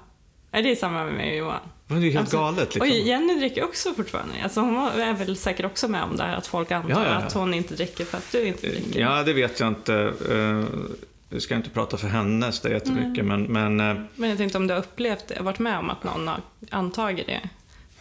[0.51, 1.59] Det är samma med mig och Johan.
[1.91, 3.05] Det är ju helt Alltså, galet Och liksom.
[3.07, 4.33] Jenny dricker också fortfarande.
[4.43, 7.11] Alltså hon är väl säkert också med om det här att folk antar Ja, ja,
[7.11, 7.15] ja.
[7.17, 8.99] att hon inte dricker för att du inte dricker.
[8.99, 10.13] Ja, det vet jag inte.
[10.29, 10.65] Eh,
[11.29, 14.37] Jag ska inte prata för henne så det är jättemycket, men, men eh, Men jag
[14.37, 17.49] tänkte om du har upplevt det, varit med om att någon har antagit det.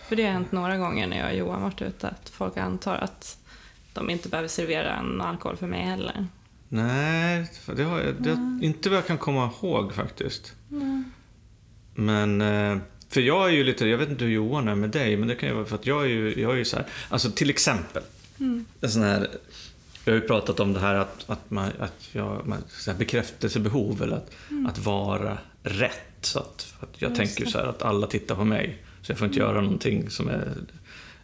[0.09, 2.95] För det har hänt några gånger när jag och Johan varit ute, att folk antar
[2.97, 3.37] att
[3.93, 6.27] de inte behöver servera en alkohol för mig heller.
[6.69, 10.53] Nej, det har jag, det, inte vad jag kan komma ihåg faktiskt.
[11.95, 12.79] Men, eh,
[13.11, 15.35] för jag är ju lite, jag vet inte hur Johan är med dig, men det
[15.35, 17.51] kan ju vara för att jag är ju, jag är ju så här, alltså till
[17.51, 18.03] exempel,
[18.81, 19.29] en sån här,
[20.05, 22.99] vi har ju pratat om det här att, att, man, att jag, man, så här
[22.99, 24.31] bekräftelsebehov eller att,
[24.69, 25.97] att vara rätt.
[26.21, 29.19] Så att, att jag Just tänker så här att alla tittar på mig, så jag
[29.19, 30.55] får inte göra någonting som är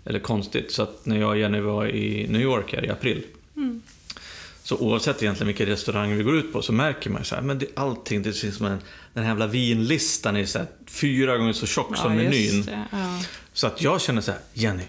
[0.05, 0.73] eller konstigt.
[0.73, 3.23] Så att när jag och Jenny var i New York här i april,
[4.63, 7.43] så oavsett egentligen vilken restaurang vi går ut på så märker man ju så här,
[7.43, 8.79] men det, allting, det finns som en,
[9.17, 12.65] den här jävla vinlistan är så här, fyra gånger så tjock som menyn.
[12.65, 12.87] det.
[12.93, 13.21] Ja.
[13.53, 14.83] Så att jag känner så här, Jenny,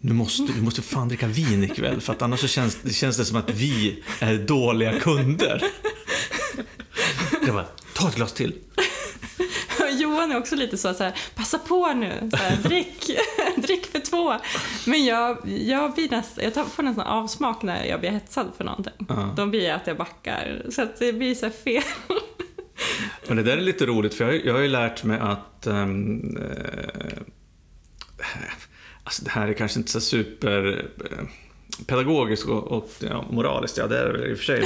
[0.00, 3.16] nu måste, du måste fan dricka vin ikväll för att annars så känns det, känns
[3.16, 5.64] det som att vi är dåliga kunder.
[7.46, 8.54] Jag bara, ta ett glas till.
[9.90, 13.10] Johan är också lite så, så här, passa på nu, så här, drick,
[13.56, 14.34] drick för två.
[14.86, 19.06] Men jag, jag, blir näst, jag får nästan avsmak när jag blir hetsad för någonting.
[19.08, 19.34] Ja.
[19.36, 21.82] Då blir jag att jag backar, så att det blir så fel.
[23.28, 25.66] Men det där är lite roligt för jag, har- jag har ju lärt mig att
[25.66, 25.86] eh,
[29.04, 31.24] Alltså det här är kanske inte så super eh,
[31.86, 34.64] pedagogiskt och, och ja, moraliskt, ja det är det väl i och för sig.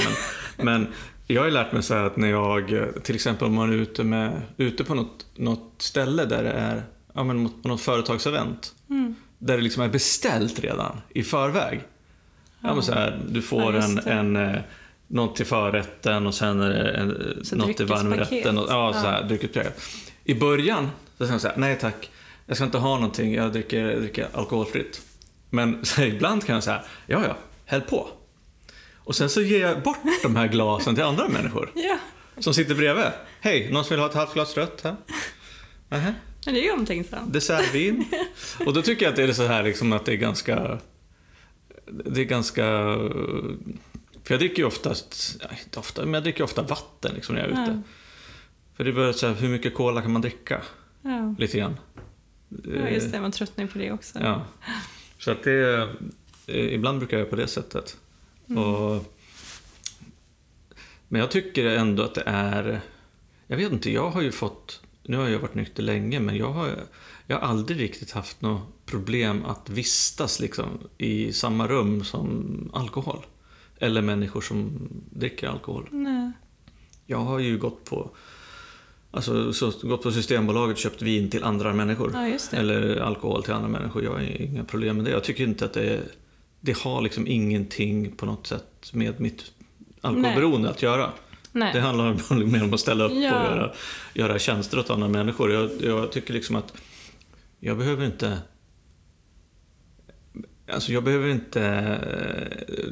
[0.57, 0.87] Men, men
[1.27, 3.75] jag har ju lärt mig så här att när jag, till exempel om man är
[3.75, 8.73] ute, med, ute på något, något ställe där det är, ja men på något företagsevent.
[9.39, 11.81] Där det liksom är beställt redan i förväg.
[12.61, 14.61] Ja, men så här, du får Ja, en, en, eh,
[15.07, 18.57] något till förrätten och sen är det en, Så något till varmrätten.
[18.57, 19.27] Och, ja, så här, Ja.
[19.27, 19.81] dryckespaket.
[20.23, 22.09] I början så jag så här, nej tack,
[22.45, 25.01] jag ska inte ha någonting, jag dricker, jag dricker alkoholfritt.
[25.49, 28.09] Men så här, ibland kan jag säga, ja ja, häll på.
[28.95, 31.97] Och sen så ger jag bort de här glasen till andra människor Ja,
[32.39, 33.05] som sitter bredvid.
[33.41, 34.95] Hej, någon som vill ha ett halvt glas rött här?
[35.89, 36.13] Nähä,
[36.45, 37.33] men det är ju omtänksamt.
[37.33, 38.05] dessertvin.
[38.65, 40.79] Och då tycker jag att det är så här liksom att det är ganska...
[41.85, 42.65] Det är ganska...
[44.27, 47.41] För jag dricker ju oftast, nej, inte ofta, men jag dricker ofta vatten liksom när
[47.41, 47.71] jag är ute.
[47.71, 47.81] Ja.
[48.73, 50.61] För det börjar så här, hur mycket cola kan man dricka?
[51.01, 51.35] Ja.
[51.39, 51.77] Lite grann.
[52.63, 54.19] ja, just det, man tröttnar ju på det också.
[54.19, 54.45] Ja.
[55.19, 55.89] Så att det...
[56.47, 57.97] eh, Ibland brukar jag göra på det sättet.
[58.47, 59.13] Och,
[61.07, 62.81] men jag tycker ändå att det är...
[63.47, 64.81] Jag vet inte, jag har ju fått...
[65.03, 66.69] Nu har jag varit nykter länge, men jag har,
[67.27, 73.25] jag har aldrig riktigt haft något problem att vistas liksom, i samma rum som alkohol.
[73.79, 75.87] Eller människor som dricker alkohol.
[75.91, 76.31] Nej.
[77.05, 78.09] Jag har ju gått på,
[79.11, 82.11] alltså, så, gått på Systembolaget och köpt vin till andra människor.
[82.13, 82.57] Ja.
[82.57, 84.03] Eller alkohol till andra människor.
[84.03, 85.11] Jag har inga problem med det.
[85.11, 86.01] Jag tycker inte att det är,
[86.59, 89.51] Det har liksom ingenting på något sätt med mitt
[90.01, 91.11] alkoholberoende att göra.
[91.51, 91.73] Nej.
[91.73, 93.17] Det handlar mer om att ställa upp Ja.
[93.17, 93.73] och göra,
[94.13, 95.51] göra tjänster åt andra människor.
[95.51, 96.73] Jag, jag tycker liksom att
[97.59, 98.37] jag behöver inte...
[100.71, 101.59] Alltså jag behöver inte...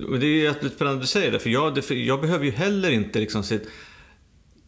[0.10, 2.92] Och det är jättespännande spännande att du säger det, för jag, jag behöver ju heller
[2.92, 3.44] inte liksom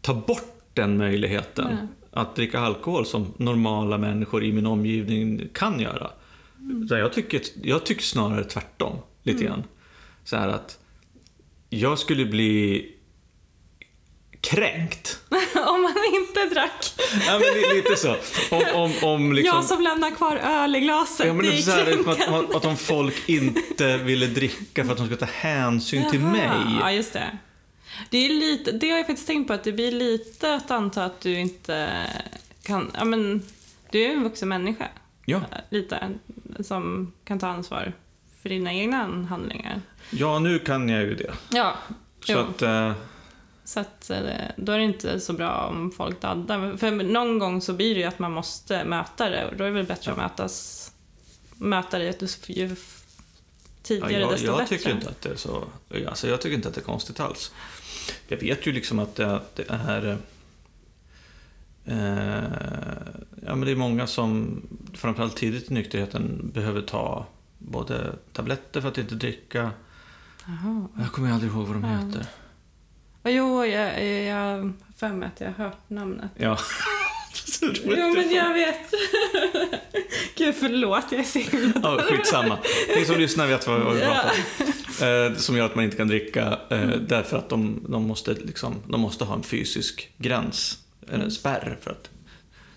[0.01, 1.67] ta bort den möjligheten.
[1.67, 1.87] Nej.
[2.11, 6.11] Att dricka alkohol som normala människor i min omgivning kan göra.
[6.89, 9.63] Så jag, tycker, jag tycker snarare tvärtom, lite grann.
[10.23, 10.79] Så här att
[11.69, 12.85] jag skulle bli
[14.41, 15.19] kränkt.
[15.67, 16.93] om man inte drack.
[17.27, 18.15] Ja, men li- lite så.
[18.51, 19.57] Om, om, om liksom...
[19.57, 21.27] Jag som lämnar kvar öl i glaset.
[21.27, 22.25] Ja, men det är så här, kränkande.
[22.37, 26.31] att, att om folk inte ville dricka för att de skulle ta hänsyn till Jaha,
[26.31, 26.77] mig.
[26.81, 27.37] Ja, just det.
[28.09, 31.05] Det, är lite, det har jag faktiskt tänkt på, att det blir lite att anta
[31.05, 31.89] att du inte
[32.63, 32.91] kan...
[32.97, 33.41] Ja, men
[33.91, 34.87] du är en vuxen människa.
[35.25, 36.09] Ja, Lite.
[36.59, 37.93] Som kan ta ansvar
[38.41, 39.81] för dina egna handlingar.
[40.09, 41.33] ja, nu kan jag ju det.
[41.49, 41.75] Ja,
[42.25, 42.39] Så jo.
[42.39, 42.91] att, eh,
[43.67, 44.21] Så att, eh,
[44.57, 46.77] då är det inte så bra om folk daddar.
[46.77, 49.67] För någon gång så blir det ju att man måste möta det och då är
[49.67, 50.91] det väl bättre att mötas,
[51.57, 52.03] möta det
[52.47, 52.75] ju ja,
[53.83, 54.77] tidigare jag, desto jag bättre.
[54.77, 55.63] tycker inte att det är så.
[56.07, 57.51] Alltså, jag tycker inte att det är konstigt alls.
[58.27, 60.17] Jag vet ju liksom att det, det är...
[61.85, 62.43] Eh,
[63.45, 64.61] ja, men det är många som,
[64.93, 67.25] framförallt tidigt i nykterheten, behöver ta
[67.57, 69.71] både tabletter för att inte dricka.
[70.45, 70.87] Jaha.
[70.99, 71.97] Jag kommer aldrig ihåg vad de Ja.
[71.97, 72.25] heter.
[73.27, 76.31] Ja, jo, jag, har för mig att jag har hört namnet.
[76.37, 76.57] Ja.
[77.83, 78.93] Jo, men jag vet.
[80.35, 82.57] Gud, förlåt, jag är himla Ja, skitsamma.
[82.95, 84.73] Ni som lyssnar vet vad vi pratar om.
[85.07, 88.75] Eh, som gör att man inte kan dricka eh, därför att de, de, måste liksom,
[88.87, 90.79] de måste ha en fysisk gräns,
[91.11, 91.77] eller en spärr.
[91.81, 92.09] För att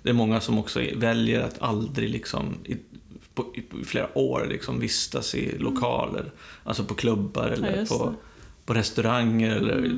[0.03, 2.77] det är många som också väljer att aldrig liksom, i,
[3.35, 6.33] på, i flera år liksom, vistas i lokaler.
[6.65, 8.15] Alltså på klubbar Ja, eller just på.
[8.65, 9.57] På restauranger.
[9.57, 9.91] Eller,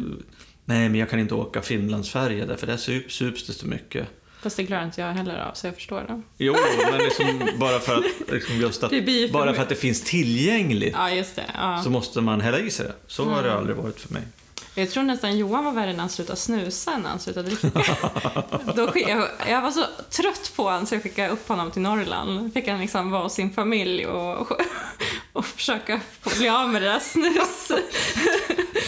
[0.64, 4.08] Nej, men jag kan inte åka Finlandsfärja därför där sup, sups det så mycket.
[4.42, 6.22] Fast det klarar inte jag heller av, så jag förstår det.
[6.38, 6.54] Jo,
[6.92, 10.94] men liksom bara för att, liksom just att, för bara för att det finns tillgängligt
[10.96, 11.44] Ja, just det.
[11.54, 11.80] Ja.
[11.84, 12.94] så måste man hälla i sig det.
[13.06, 14.22] Så har det aldrig varit för mig.
[14.74, 17.68] Jag tror nästan Johan var värre när han slutade snusa än när han slutade dricka.
[18.76, 18.92] Då
[19.48, 22.54] jag, var så trött på honom så jag skickade upp honom till Norrland.
[22.54, 24.52] Fick han liksom vara hos sin familj och,
[25.32, 26.00] och försöka
[26.38, 27.72] bli av med det där snus,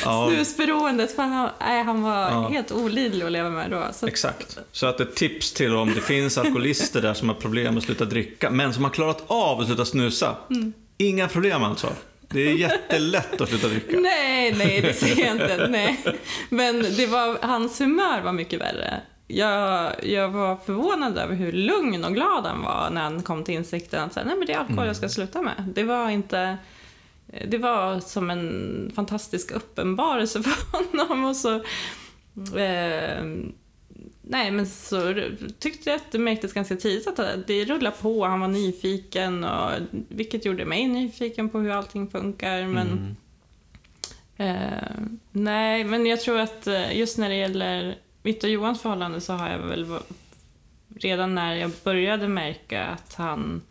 [0.05, 1.17] Ja, snusberoendet.
[1.17, 2.49] För han, nej, han var Ja.
[2.49, 3.85] helt olidlig att leva med då.
[3.93, 4.59] Så, exakt.
[4.73, 8.05] Så att ett tips till om det finns alkoholister där som har problem att sluta
[8.05, 10.37] dricka, men som har klarat av att sluta snusa.
[10.51, 10.73] Mm.
[10.99, 11.89] Inga problem alltså.
[12.29, 13.97] Det är jättelätt att sluta dricka.
[14.01, 15.69] nej, nej, det säger jag inte.
[15.69, 16.05] Nej.
[16.49, 19.01] Men det var, hans humör var mycket värre.
[19.27, 23.55] Jag, jag var förvånad över hur lugn och glad han var när han kom till
[23.55, 25.65] insikten att säga, nej men det är alkohol jag ska sluta med.
[25.75, 26.57] Det var inte...
[27.49, 31.25] Det var som en fantastisk uppenbarelse för honom.
[31.25, 31.55] Och så,
[32.59, 33.25] eh,
[34.29, 35.15] nej, men så
[35.59, 38.25] tyckte jag att det märktes ganska tidigt att det rullade på.
[38.25, 39.71] Han var nyfiken, och,
[40.09, 42.67] vilket gjorde mig nyfiken på hur allting funkar.
[42.67, 43.17] Men,
[44.37, 44.57] Mm.
[44.57, 49.21] eh, nej, men jag tror att eh, just när det gäller mitt och Johans förhållande
[49.21, 49.99] så har jag väl
[50.97, 53.63] redan när jag började märka att han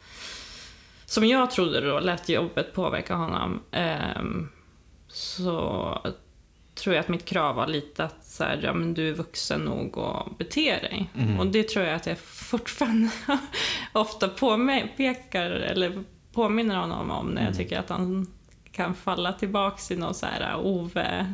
[1.05, 4.49] som jag trodde då lät jobbet påverka honom ehm,
[5.07, 5.97] så
[6.75, 9.61] tror jag att mitt krav var lite att så här, ja, men du är vuxen
[9.61, 11.09] nog att bete dig.
[11.17, 11.39] Mm.
[11.39, 13.09] Och det tror jag att jag fortfarande
[13.93, 17.57] ofta påpekar eller påminner honom om när jag Mm.
[17.57, 18.27] tycker att han
[18.71, 21.33] kan falla tillbaks i någon så här Ove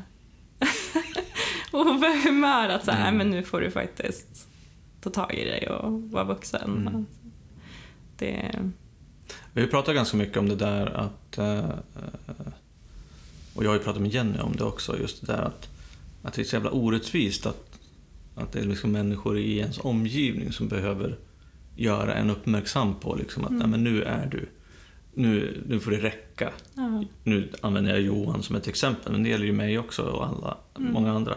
[1.72, 2.70] Ove-humör.
[2.70, 3.18] Att så här, Mm.
[3.18, 4.48] "Nej, men nu får du faktiskt
[5.02, 6.88] ta tag i dig och vara vuxen.
[6.88, 7.06] Mm.
[8.18, 8.60] Det,
[9.54, 11.38] Vi pratat ganska mycket om det där att...
[11.38, 11.70] eh,
[13.60, 15.70] Och jag har ju pratat med Jenny om det också, just det där att,
[16.24, 17.80] att det är så jävla orättvist att,
[18.36, 21.18] att det är liksom människor i ens omgivning som behöver
[21.76, 23.60] göra en uppmärksam på liksom att Mm.
[23.60, 24.50] nej, men nu är du...
[25.14, 26.52] Nu, nu får det räcka.
[26.74, 27.04] ja.
[27.24, 30.58] Nu använder jag Johan som ett exempel, men det gäller ju mig också och alla,
[30.80, 30.94] Mm.
[30.94, 31.36] många andra.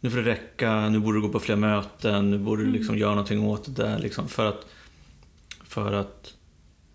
[0.00, 2.78] Nu får det räcka, nu borde du gå på fler möten, nu borde du Mm.
[2.78, 3.98] liksom göra någonting åt det där.
[3.98, 4.66] Liksom, för, att,
[5.64, 6.34] för att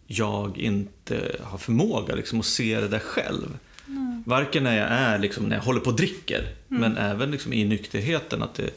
[0.07, 3.57] jag inte har förmåga liksom, att se det där själv.
[4.29, 4.45] Mm.
[4.45, 7.65] Varken när jag är, liksom, när jag håller på och dricker, men även liksom, i
[7.65, 8.43] nykterheten.
[8.43, 8.69] Att det,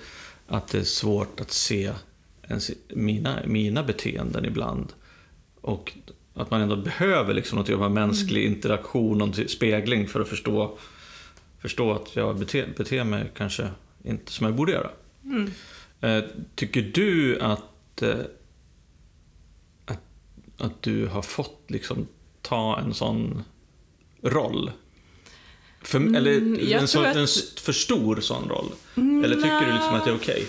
[0.49, 1.93] att det är svårt att se
[2.49, 4.93] ens, mina, mina beteenden ibland.
[5.61, 5.93] Och
[6.35, 10.79] att man ändå behöver liksom, något typ av mänsklig interaktion, någon spegling för att förstå,
[11.59, 13.71] förstå att jag beter, beter mig kanske
[14.05, 14.91] inte som jag borde göra.
[15.25, 15.51] Mm.
[16.01, 18.19] Eh, tycker du att, eh,
[19.85, 20.03] att,
[20.59, 22.07] att du har fått liksom
[22.43, 23.45] ta en sån
[24.23, 24.71] roll?
[25.83, 27.27] För, eller Mm, jag en, så, tror att- en
[27.65, 28.73] för stor sån roll?
[29.25, 30.47] Eller tycker du liksom att det är okej?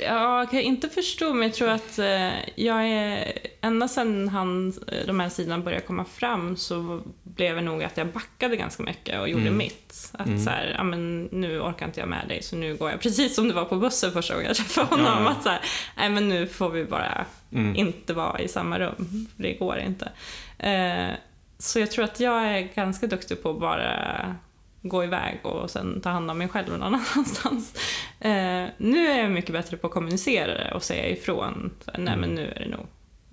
[0.00, 3.32] Ja, jag kan inte förstå, men jag tror att eh, jag är...
[3.60, 7.96] Ända sedan han, eh, de här sidorna började komma fram så blev det nog att
[7.96, 9.56] jag backade ganska mycket och gjorde Mm.
[9.56, 10.10] mitt.
[10.12, 13.00] Att så här, ja men nu orkar inte jag med dig så nu går jag.
[13.00, 15.06] Precis som det var på bussen första gången jag träffade honom.
[15.06, 15.28] Ja, ja.
[15.30, 15.60] Att så här,
[15.96, 17.76] nej men nu får vi bara Mm.
[17.76, 19.26] inte vara i samma rum.
[19.36, 20.12] Det går inte.
[20.58, 21.14] Eh,
[21.58, 24.36] så jag tror att jag är ganska duktig på att bara
[24.82, 27.74] gå iväg och sen ta hand om mig själv någon annanstans.
[28.20, 31.70] Eh, nu är jag mycket bättre på att kommunicera det och säga ifrån.
[31.84, 32.86] Så, Nej men nu är det nog.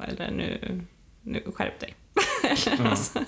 [0.08, 0.82] Eller nu,
[1.22, 1.96] nu skärp dig.
[2.66, 2.90] Ja.
[2.90, 3.20] alltså.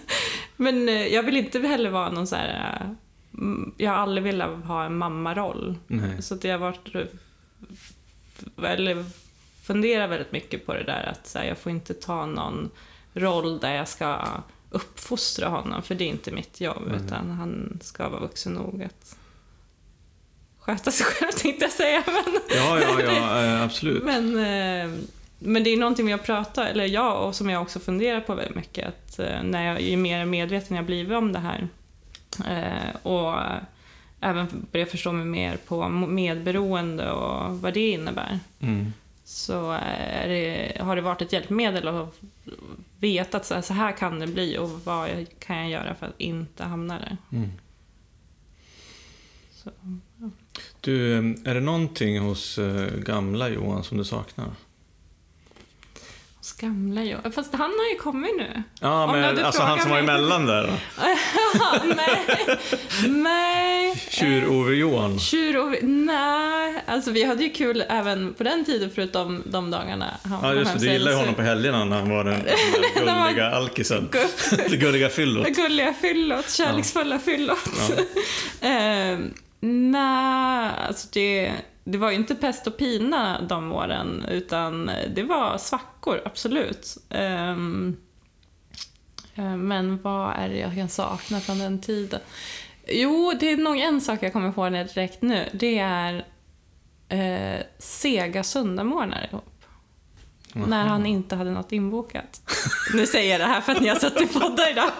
[0.56, 2.80] Men eh, jag vill inte heller vara någon så här...
[2.82, 2.90] eh,
[3.34, 5.78] mm, Jag har aldrig velat ha en mammaroll.
[5.88, 6.22] Nej.
[6.22, 6.96] Så att jag har varit...
[8.64, 9.06] Eller
[9.64, 12.70] funderar väldigt mycket på det där att så här, jag får inte ta någon
[13.14, 14.20] roll där jag ska
[14.76, 17.06] uppfostra honom, för det är inte mitt jobb, Mm.
[17.06, 19.16] utan han ska vara vuxen nog att
[20.60, 22.04] sköta sig själv tänkte jag säga.
[22.06, 24.04] Men, Ja, ja, ja, eh, absolut.
[24.12, 25.00] men, eh,
[25.40, 28.36] men det är någonting vi har pratat, eller jag, och som jag också funderar på
[28.36, 31.68] väldigt mycket, att eh, när jag, ju mer medveten jag blivit om det här
[33.02, 33.34] och
[34.22, 38.94] även börjar förstå mig mer på medberoende och vad det innebär, Mm.
[39.24, 39.78] så
[40.24, 42.16] det, har det varit ett hjälpmedel att
[43.00, 46.06] veta att så här, så här kan det bli och vad kan jag göra för
[46.06, 47.18] att inte hamna där.
[47.32, 47.50] Mm.
[49.52, 49.72] Så.
[50.82, 51.20] Du, eh,
[51.52, 54.52] är det någonting hos eh, gamla Johan som du saknar?
[56.54, 57.34] Gamla jag.
[57.34, 58.64] Fast han har ju kommit nu.
[58.80, 60.04] Ja, Om men alltså han som var mig.
[60.16, 60.74] emellan där då?
[61.96, 62.26] nej,
[63.08, 63.96] nej.
[64.10, 65.20] Tjur-Ove-Johan?
[65.20, 65.76] Tjur och...
[65.84, 70.54] Nej, alltså vi hade ju kul även på den tiden förutom de dagarna han Ja,
[70.54, 70.80] just det.
[70.80, 72.34] Du gillade ju honom på helgerna när han var den,
[72.96, 74.10] den där gulliga alkisen.
[74.70, 75.46] Det gulliga fyllot.
[75.46, 77.58] Det gulliga fyllot, kärleksfulla fyllot.
[78.62, 78.68] Ja.
[78.70, 79.20] eh,
[79.60, 81.52] nej, alltså det,
[81.88, 86.98] det var ju inte pest och pina de åren, utan det var svackor, absolut.
[87.10, 87.56] Eh,
[89.58, 92.20] men vad är det jag kan sakna från den tiden?
[92.88, 95.50] Jo, det är nog en sak jag kommer på direkt nu.
[95.54, 96.26] Det är
[97.10, 99.52] eh, sega söndagmorgnar ihop.
[100.54, 102.42] När han inte hade något inbokat.
[102.94, 104.92] Nu säger jag det här för att ni har suttit i poddar idag.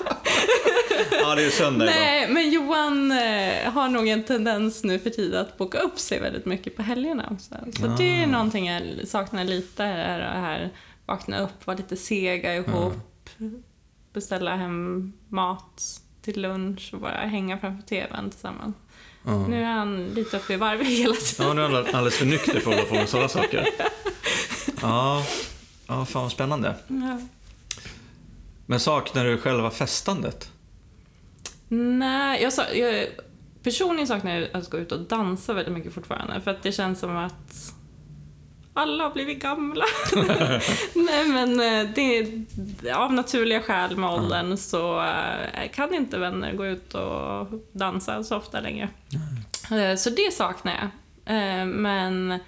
[1.12, 1.96] Ja, det är söndag idag.
[1.96, 6.20] Nej, men Johan eh, har nog en tendens nu för tiden att boka upp sig
[6.20, 7.56] väldigt mycket på helgerna också.
[7.80, 10.70] Så det är någonting jag saknar lite här, här
[11.06, 13.30] vakna upp, vara lite sega ihop,
[14.14, 18.76] beställa hem mat till lunch och bara hänga framför TVn tillsammans.
[19.26, 19.48] Ja.
[19.48, 21.48] Nu är han lite uppe i varv hela tiden.
[21.48, 23.68] Ja, nu är han alldeles för nykter för att hålla på med sådana saker.
[24.82, 25.26] Ja,
[25.88, 26.76] ja fan vad spännande.
[26.88, 27.20] Ja.
[28.66, 30.52] Men saknar du själva festandet?
[31.68, 33.08] Nej, jag, sa, jag
[33.64, 36.42] personligen saknar jag att gå ut och dansa väldigt mycket fortfarande.
[36.42, 37.74] För att det känns som att
[38.74, 39.86] alla har blivit gamla.
[40.96, 46.66] Nej men eh, det, av naturliga skäl med åldern så eh, kan inte vänner gå
[46.66, 48.90] ut och dansa så ofta längre.
[49.72, 50.90] Eh, Så det saknar jag.
[51.68, 52.40] Men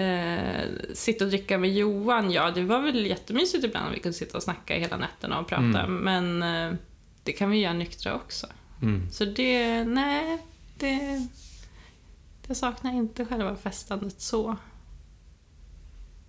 [0.00, 4.18] eh, sitta och dricka med Johan, ja det var väl jättemysigt ibland när vi kunde
[4.18, 5.86] sitta och snacka hela nätterna och prata.
[5.86, 6.72] Men eh,
[7.24, 8.46] det kan vi göra nyktra också.
[8.82, 9.10] Mm.
[9.12, 10.38] Så det, nej,
[10.78, 11.26] det,
[12.46, 14.56] det saknar inte själva festandet så.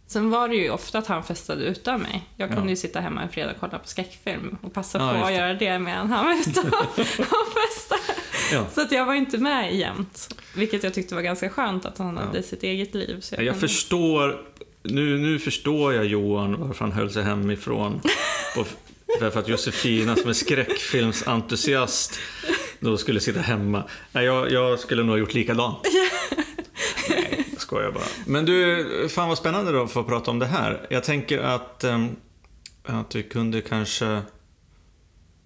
[0.07, 2.23] Sen var det ju ofta att han festade utan mig.
[2.35, 2.69] Jag kunde Ja.
[2.69, 5.53] ju sitta hemma en fredag och kolla på skräckfilm och passa Ja, på att göra
[5.53, 8.20] det medan han var ute och festade.
[8.51, 8.65] Ja.
[8.73, 10.35] Så att jag var inte med jämt.
[10.55, 12.21] Vilket jag tyckte var ganska skönt att han Ja.
[12.21, 13.17] hade sitt eget liv.
[13.21, 14.41] Så Jag, jag kunde- förstår,
[14.83, 18.01] nu, nu förstår jag Johan varför han höll sig hemifrån.
[18.55, 18.65] På,
[19.19, 22.19] för att Josefina som är skräckfilmsentusiast
[22.79, 23.83] då skulle sitta hemma.
[24.11, 25.77] Nej, jag, jag skulle nog ha gjort likadant.
[27.09, 28.03] Nej, jag skojar bara.
[28.25, 30.87] Men du, fan vad spännande då att få prata om det här.
[30.89, 32.15] Jag tänker att, ehm,
[32.83, 34.21] att vi kunde kanske...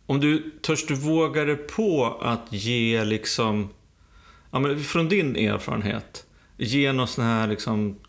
[0.05, 3.69] Om du törs du våga dig på att ge liksom...
[4.51, 6.25] Ja, men från din erfarenhet,
[6.57, 7.99] ge någon sån här liksom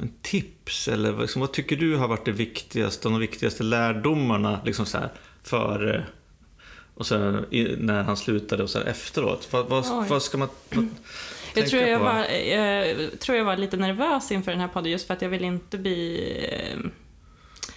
[0.00, 4.86] en tips eller liksom, vad tycker du har varit det viktigaste, de viktigaste lärdomarna liksom
[4.86, 6.06] så här, före
[6.94, 9.48] och sen i, när han slutade och här efteråt?
[9.50, 10.90] Vad, vad, vad ska man vad, Jag
[11.54, 12.04] tänka tror jag, på?
[12.04, 15.28] var, jag tror jag var lite nervös inför den här podden just för att jag
[15.28, 16.32] vill inte bli...
[16.52, 16.90] eh,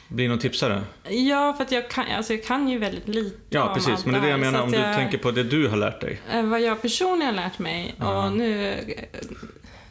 [0.10, 0.82] Blir någon tipsare?
[1.10, 4.06] Ja, för att jag kan, alltså jag kan ju väldigt lite Ja, precis.
[4.06, 6.02] Men det är det jag menar, om du jag- tänker på det du har lärt
[6.02, 6.22] dig.
[6.32, 8.76] Eh, Vad jag personligen har lärt mig, och nu,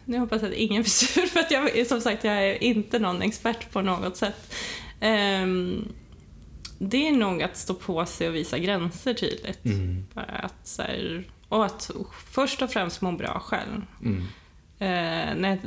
[0.05, 2.99] nu hoppas jag att ingen blir sur för att jag, som sagt, jag är inte
[2.99, 4.55] någon expert på något sätt.
[5.01, 5.89] Ehm,
[6.79, 9.65] det är nog att stå på sig och visa gränser tydligt.
[9.65, 10.07] Mm.
[10.15, 11.91] Bara att, så här, och att
[12.31, 13.83] först och främst må bra själv.
[14.05, 14.25] Mm.
[14.81, 15.59] Eh, när,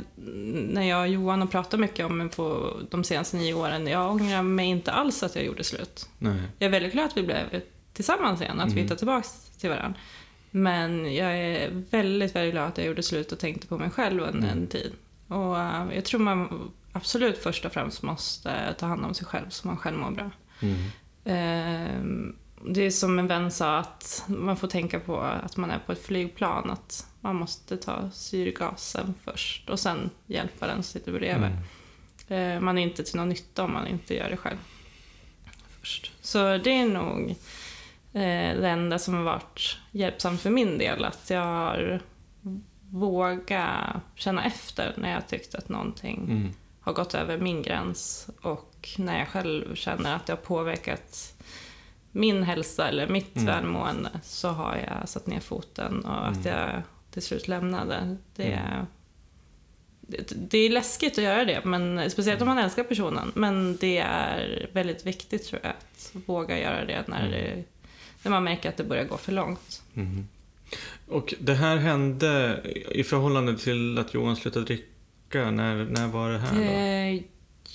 [0.72, 4.42] när jag och Johan har pratat mycket om på de senaste nio åren, jag ångrar
[4.42, 6.08] mig inte alls att jag gjorde slut.
[6.18, 6.42] Nej.
[6.58, 7.60] Jag är väldigt glad att vi blev
[7.92, 8.82] tillsammans igen, att vi Mm.
[8.82, 9.28] hittade tillbaka
[9.60, 9.98] till varandra.
[10.50, 14.20] Men jag är väldigt, väldigt glad att jag gjorde slut och tänkte på mig själv
[14.22, 14.58] under Mm.
[14.58, 14.92] en tid.
[15.28, 19.48] Och eh, jag tror man absolut först och främst måste ta hand om sig själv
[19.50, 20.30] så man själv mår bra.
[20.62, 20.76] Mm.
[21.24, 22.32] Eh,
[22.66, 25.92] det är som en vän sa att man får tänka på att man är på
[25.92, 31.50] ett flygplan, att man måste ta syrgasen först och sen hjälpa den som sitter bredvid.
[32.28, 32.56] Mm.
[32.56, 34.56] Eh, Man är inte till någon nytta om man inte gör det själv
[35.80, 36.12] först.
[36.20, 37.30] Så det är nog
[38.12, 42.00] eh, det enda som har varit hjälpsamt för min del, att jag har
[42.90, 46.50] vågat känna efter när jag tyckt att någonting Mm.
[46.80, 51.34] har gått över min gräns och när jag själv känner att det har påverkat
[52.12, 53.46] min hälsa eller mitt Mm.
[53.46, 56.58] välmående så har jag satt ner foten och att Mm.
[56.58, 58.16] jag till slut lämnade.
[58.36, 58.86] Det, Mm.
[60.00, 63.32] det, det är läskigt att göra det, men, speciellt om man älskar personen.
[63.34, 67.30] Men det är väldigt viktigt tror jag att våga göra det när, Mm.
[67.32, 67.64] det,
[68.22, 69.82] när man märker att det börjar gå för långt.
[69.94, 70.28] Mm.
[71.08, 72.60] Och det här hände
[72.90, 75.50] i förhållande till att Johan slutade dricka.
[75.50, 76.62] När, när var det här då?
[76.62, 77.22] Eh,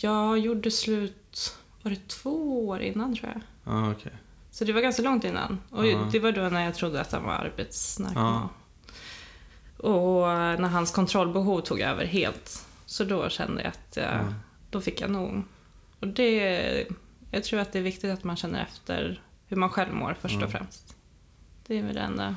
[0.01, 3.41] jag gjorde slut, var det två år innan tror jag?
[3.73, 4.11] Ah, okej.
[4.57, 5.59] Så det var ganska långt innan.
[5.69, 6.09] Och Ja.
[6.11, 8.49] det var då när jag trodde att han var arbetsnarkoman.
[9.77, 9.89] Ja.
[9.89, 10.27] Och
[10.61, 12.65] när hans kontrollbehov tog över helt.
[12.85, 14.33] Så då kände jag att jag, Ja.
[14.69, 15.43] då fick jag nog.
[15.99, 16.87] Och det,
[17.31, 20.43] jag tror att det är viktigt att man känner efter hur man själv mår först
[20.43, 20.95] och främst.
[21.67, 22.35] Det är väl det enda.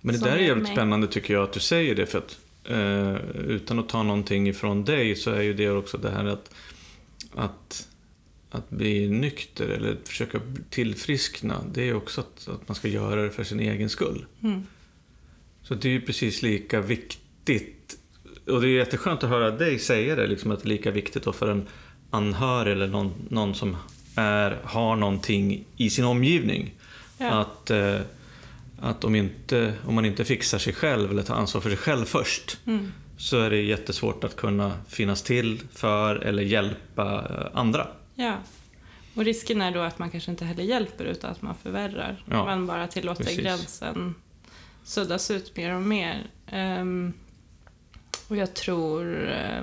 [0.00, 0.72] Men det där är är jävligt mig.
[0.76, 2.06] spännande tycker jag att du säger det.
[2.06, 3.14] För att eh,
[3.46, 6.54] utan att ta någonting ifrån dig så är ju det också det här att,
[7.34, 7.88] att,
[8.54, 10.40] att bli nykter eller försöka
[10.70, 11.60] tillfriskna.
[11.72, 14.26] Det är också att, att man ska göra det för sin egen skull.
[14.42, 14.66] Mm.
[15.62, 17.98] Så det är ju precis lika viktigt.
[18.46, 21.36] Och det är jätteskönt att höra dig säga det, liksom att det är lika viktigt
[21.36, 21.66] för en
[22.10, 23.76] anhörig eller någon, någon som
[24.16, 26.74] är, har någonting i sin omgivning.
[27.18, 27.30] Ja.
[27.30, 28.00] Att, eh,
[28.80, 32.04] att om, inte, om man inte fixar sig själv eller tar ansvar för sig själv
[32.04, 32.92] först Mm.
[33.16, 37.86] så är det jättesvårt att kunna finnas till för eller hjälpa eh, andra.
[38.14, 38.36] Ja.
[39.14, 42.24] Och risken är då att man kanske inte heller hjälper utan att man förvärrar.
[42.30, 43.40] Ja, man bara tillåter precis.
[43.40, 44.14] gränsen
[44.84, 46.26] suddas ut mer och mer.
[46.46, 47.12] Ehm,
[48.28, 49.28] och jag tror...
[49.28, 49.62] eh,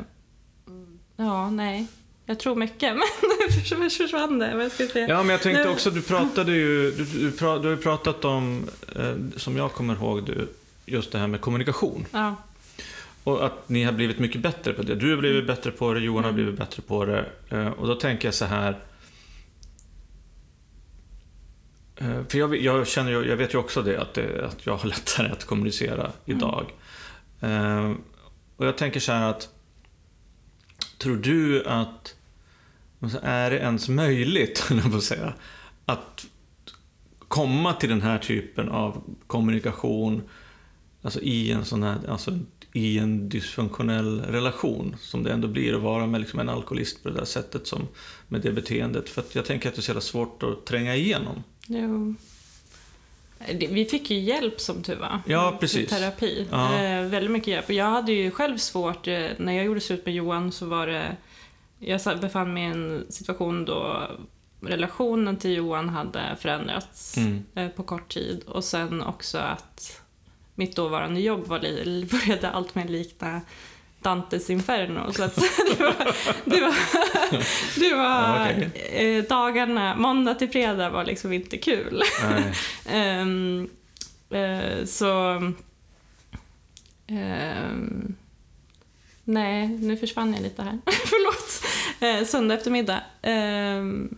[1.15, 1.87] ja, nej.
[2.25, 2.95] Jag tror mycket,
[3.69, 4.55] men nu försvann det.
[4.55, 5.09] Vad ska jag säga?
[5.09, 8.69] Ja, men jag tänkte också, du pratade ju, du, du, du har ju pratat om,
[8.95, 10.47] eh, som jag kommer ihåg, du,
[10.85, 12.05] just det här med kommunikation.
[12.11, 12.35] Ja.
[13.23, 14.95] Och att ni har blivit mycket bättre på det.
[14.95, 17.25] Du har blivit bättre på det, Johan har blivit bättre på det.
[17.49, 18.79] Eh, Och då tänker jag så här.
[21.95, 24.89] eh, För jag, jag känner jag vet ju också det att, det, att jag har
[24.89, 26.71] lättare att kommunicera idag.
[27.39, 27.91] Eh,
[28.57, 29.49] Och jag tänker så här att
[30.97, 32.15] Tror du att
[33.21, 35.33] är det ens möjligt, jag på att säga,
[35.85, 36.25] att
[37.27, 40.21] komma till den här typen av kommunikation
[41.01, 42.39] alltså i en sån här, alltså
[42.73, 47.09] i en dysfunktionell relation som det ändå blir att vara med liksom en alkoholist på
[47.09, 47.87] det där sättet som
[48.27, 49.09] med det beteendet.
[49.09, 51.43] För jag tänker att det är så jävla svårt att tränga igenom.
[51.67, 52.15] Jo.
[53.69, 55.19] Vi fick ju hjälp som tur var.
[55.25, 55.89] Ja, precis.
[55.89, 56.47] Terapi.
[56.51, 56.73] Ja.
[56.83, 57.69] Eh, väldigt mycket hjälp.
[57.69, 61.17] Jag hade ju själv svårt, eh, när jag gjorde slut med Johan så var det,
[61.79, 64.07] jag befann mig i en situation då
[64.61, 67.43] relationen till Johan hade förändrats Mm.
[67.55, 68.43] eh, på kort tid.
[68.47, 70.00] Och sen också att
[70.61, 71.59] mitt dåvarande jobb var,
[72.05, 73.41] började allt mer likna
[74.01, 75.13] Dantes Inferno.
[75.13, 75.35] Så att
[75.77, 75.95] det var,
[76.45, 76.75] det var,
[77.79, 79.17] det var Ja, okej.
[79.17, 82.01] eh, dagarna, måndag till fredag var liksom inte kul.
[82.89, 83.69] Ehm,
[84.29, 85.41] eh, så...
[87.07, 88.15] ehm,
[89.23, 90.79] nej, nu försvann jag lite här.
[90.85, 91.65] Förlåt.
[92.03, 93.03] Uh, söndag eftermiddag.
[93.21, 94.17] Ehm,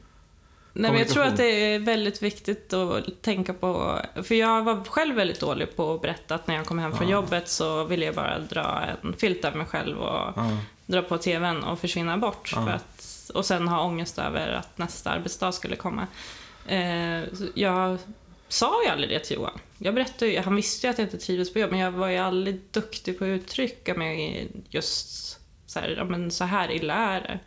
[0.73, 3.99] nej, men jag tror att det är väldigt viktigt att tänka på...
[4.23, 7.07] För jag var själv väldigt dålig på att berätta att när jag kom hem från
[7.09, 7.13] Ja.
[7.13, 10.57] jobbet så ville jag bara dra en filt över mig själv och Ja.
[10.85, 12.51] dra på tvn och försvinna bort.
[12.55, 12.65] Ja.
[12.65, 16.07] För att, och sen ha ångest över att nästa arbetsdag skulle komma.
[16.67, 17.21] Eh,
[17.53, 17.97] jag
[18.47, 19.59] sa ju aldrig det till Johan.
[19.77, 22.07] Jag berättade ju, han visste ju att jag inte trivdes på jobb, men jag var
[22.07, 25.09] ju aldrig duktig på att uttrycka mig just
[25.67, 27.39] så här, men så här illa är det.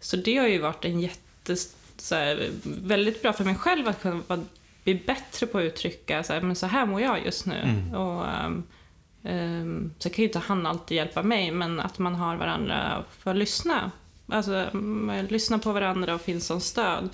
[0.00, 1.56] Så det har ju varit en jätte,
[2.00, 4.44] så här, väldigt bra för mig själv att kunna vara,
[4.84, 7.54] bli bättre på att uttrycka så här, men så här mår jag just nu.
[7.58, 7.94] Mm.
[7.94, 8.62] Och, ehm,
[9.24, 13.30] ehm, så kan ju inte han alltid hjälpa mig, men att man har varandra för
[13.30, 13.90] att lyssna.
[14.26, 17.08] Alltså, man lyssnar på varandra och finns som stöd.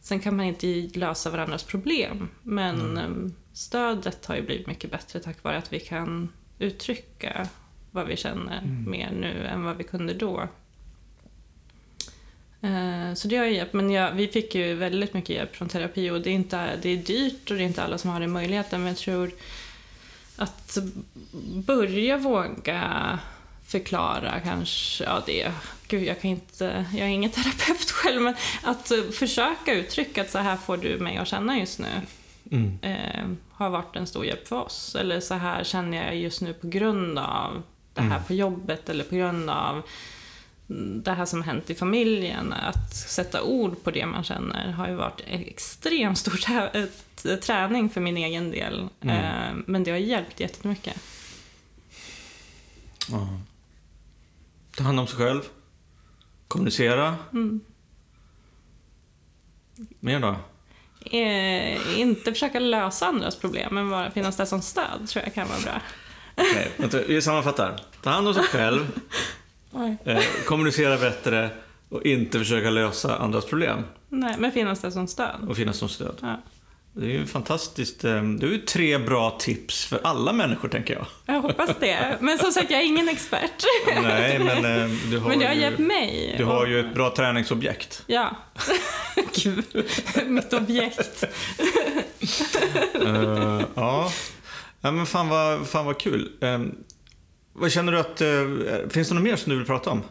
[0.00, 0.66] Sen kan man inte
[0.98, 2.98] lösa varandras problem, men Mm.
[3.26, 7.48] eh, stödet har ju blivit mycket bättre tack vare att vi kan uttrycka
[7.90, 8.90] vad vi känner Mm.
[8.90, 10.48] mer nu än vad vi kunde då.
[12.62, 15.68] Eh, Så det har ju hjälpt, men jag, vi fick ju väldigt mycket hjälp från
[15.68, 18.20] terapi och det är, inte, det är dyrt och det är inte alla som har
[18.20, 19.30] den möjligheten men jag tror
[20.36, 20.78] att
[21.54, 23.18] börja våga
[23.66, 25.52] förklara kanske, ja det,
[25.88, 30.38] gud jag kan inte, jag är ingen terapeut själv men att försöka uttrycka att så
[30.38, 31.86] här får du mig att känna just nu
[32.52, 32.78] Mm.
[32.82, 34.94] eh, har varit en stor hjälp för oss.
[35.00, 37.62] Eller så här känner jag just nu på grund av
[37.94, 39.82] det här på jobbet eller på grund av mm,
[41.02, 42.52] det här som hänt i familjen.
[42.52, 47.90] Att sätta ord på det man känner har ju varit en extremt stor trä- träning
[47.90, 48.88] för min egen del.
[49.00, 50.96] Eh, men det har hjälpt jättemycket.
[53.10, 53.28] Ja.
[54.76, 55.40] Ta hand om sig själv.
[56.48, 57.16] Kommunicera.
[57.32, 57.60] Mm.
[60.00, 60.36] Mer då?
[61.18, 65.48] Eh, inte försöka lösa andras problem, men bara finnas där som stöd tror jag kan
[65.48, 65.80] vara bra.
[66.36, 67.80] Okej, vänta, vi sammanfattar.
[68.02, 68.86] Ta hand om sig själv.
[70.04, 71.50] Eh, kommunicera bättre
[71.88, 73.78] och inte försöka lösa andras problem.
[74.08, 75.46] Nej, men finnas där som stöd.
[75.48, 76.14] Och finnas som stöd.
[76.20, 76.40] Ja.
[76.92, 78.04] Det är ju fantastiskt.
[78.04, 81.06] eh, Det är ju tre bra tips för alla människor, tänker jag.
[81.26, 82.16] Jag hoppas det.
[82.20, 83.64] Men som sagt, jag är ingen expert.
[84.02, 84.48] Nej, men
[84.82, 86.34] eh, du har, Men det har ju, hjälpt mig.
[86.38, 88.02] du har ju ett bra träningsobjekt.
[88.06, 88.36] Ja.
[89.44, 89.64] Gud,
[90.26, 91.24] mitt objekt.
[92.94, 94.10] Eh, ja.
[94.80, 96.32] ja, men fan vad, fan vad kul.
[96.40, 96.58] Eh,
[97.52, 98.20] vad känner du att...
[98.20, 100.02] eh, finns det något mer som du vill prata om?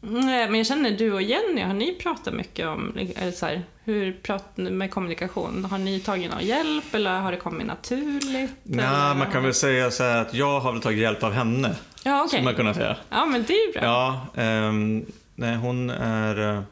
[0.00, 3.62] Nej, Men jag känner du och Jenny, har ni pratat mycket om eller så här,
[3.84, 5.64] hur pratar med kommunikation?
[5.64, 8.52] Har ni tagit någon hjälp eller har det kommit naturligt?
[8.72, 9.14] Eller?
[9.14, 11.76] man kan väl säga så här att jag har väl tagit hjälp av henne.
[12.04, 12.28] Ja, okej.
[12.28, 12.96] Skulle man kunna säga.
[13.10, 13.82] Ja, men det är ju bra.
[13.82, 15.04] Ja, ehm,
[15.34, 16.54] nej hon är...
[16.56, 16.62] eh,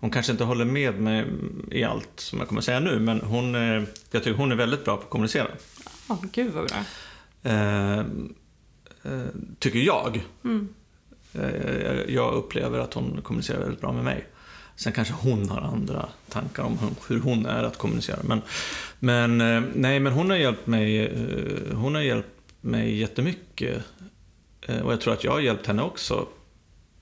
[0.00, 1.24] Hon kanske inte håller med mig
[1.70, 4.84] i allt som jag kommer säga nu, men hon, eh, jag tycker hon är väldigt
[4.84, 5.46] bra på att kommunicera.
[6.08, 6.76] Ja, gud vad bra.
[7.52, 8.02] Eh,
[9.58, 10.24] tycker jag.
[10.44, 10.68] Mm.
[11.34, 14.26] Eh, jag upplever att hon kommunicerar väldigt bra med mig.
[14.76, 16.78] Sen kanske hon har andra tankar om
[17.08, 18.18] hur- hon är att kommunicera.
[18.22, 18.42] Men,
[18.98, 22.28] men, eh, nej, men hon har hjälpt mig, eh, hon har hjälpt
[22.60, 23.82] mig jättemycket.
[24.62, 26.26] Eh, Och jag tror att jag har hjälpt henne också.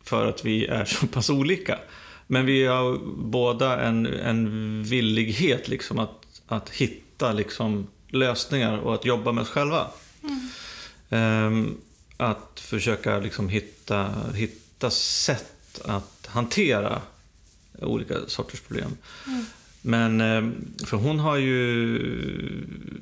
[0.05, 1.79] För att vi är så pass olika.
[2.27, 9.05] Men vi har båda en, en villighet liksom att, att hitta liksom lösningar och att
[9.05, 9.87] jobba med oss själva.
[11.11, 11.77] Ehm,
[12.21, 17.03] att försöka liksom hitta, hitta sätt att hantera
[17.79, 18.97] olika sorters problem.
[19.83, 20.55] Men, ehm,
[20.85, 21.57] för hon har ju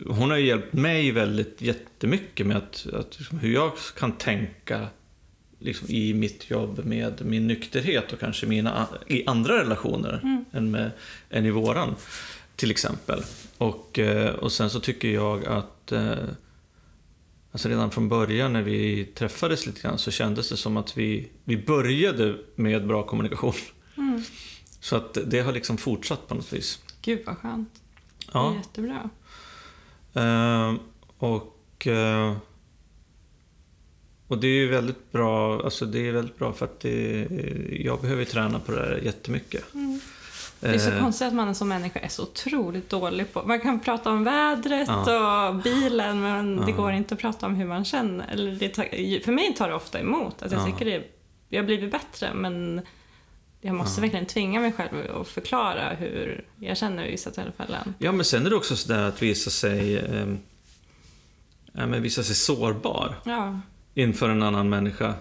[0.07, 4.87] hon har ju hjälpt mig väldigt jättemycket med att, att liksom, hur jag kan tänka
[5.59, 10.91] liksom, i mitt jobb med min nykterhet och kanske mina, i andra relationer än, med,
[11.31, 11.95] än i våran.
[12.57, 13.23] Till exempel.
[13.59, 16.15] Och, eh, och sen så tycker jag att eh,
[17.59, 21.29] Alltså redan från början när vi träffades lite grann så kändes det som att vi,
[21.45, 23.53] vi började med bra kommunikation.
[23.97, 24.23] Mm.
[24.81, 26.79] Så att det har liksom fortsatt på något vis.
[27.03, 27.69] Gud vad skönt.
[28.19, 28.55] Det är Ja.
[28.57, 29.11] jättebra.
[30.15, 30.75] Eh,
[31.19, 32.37] och, eh,
[34.27, 37.27] och det är ju väldigt bra, alltså det är väldigt bra för att det,
[37.85, 39.65] jag behöver träna på det här jättemycket.
[40.61, 43.43] Det är så Eh, konstigt att man som människa är så otroligt dålig på...
[43.47, 47.67] Man kan prata om vädret och bilen men det går inte att prata om hur
[47.67, 48.27] man känner.
[48.33, 50.43] Eller det för mig tar det ofta emot.
[50.43, 50.67] Att jag Ja.
[50.67, 51.03] tycker det,
[51.49, 52.81] jag blivit bättre men
[53.61, 57.95] jag måste verkligen tvinga mig själv att förklara hur jag känner i vissa tillfällen.
[57.99, 60.27] Ja, men sen är det också sådär att visa sig, eh,
[61.73, 63.15] ja, men visa sig sårbar.
[63.25, 63.61] Ja,
[63.95, 65.15] inför en annan människa.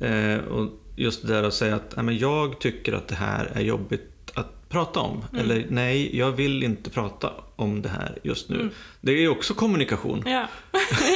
[0.00, 3.50] Eh, och just det där att säga att nej, men jag tycker att det här
[3.54, 5.24] är jobbigt att prata om.
[5.38, 8.70] Eller nej, jag vill inte prata om det här just nu.
[9.00, 10.22] Det är ju också kommunikation.
[10.26, 10.30] ja.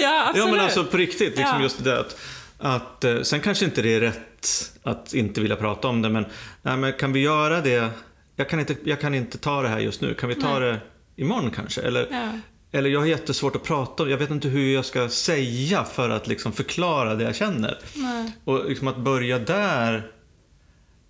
[0.03, 0.47] ja absolut.
[0.49, 1.63] Ja men alltså på riktigt, liksom Ja.
[1.63, 2.17] just det att,
[2.59, 6.27] att eh, sen kanske inte det är rätt att inte vilja prata om det men,
[6.63, 7.91] nej, men kan vi göra det?
[8.37, 10.81] Jag kan, inte, jag kan inte ta det här just nu, kan vi ta det
[11.17, 11.81] imorgon kanske?
[11.81, 12.31] Eller, Ja.
[12.73, 16.11] eller jag har jättesvårt att prata om, jag vet inte hur jag ska säga för
[16.11, 17.79] att liksom förklara det jag känner.
[17.95, 18.33] Nej.
[18.45, 20.11] Och liksom att börja där,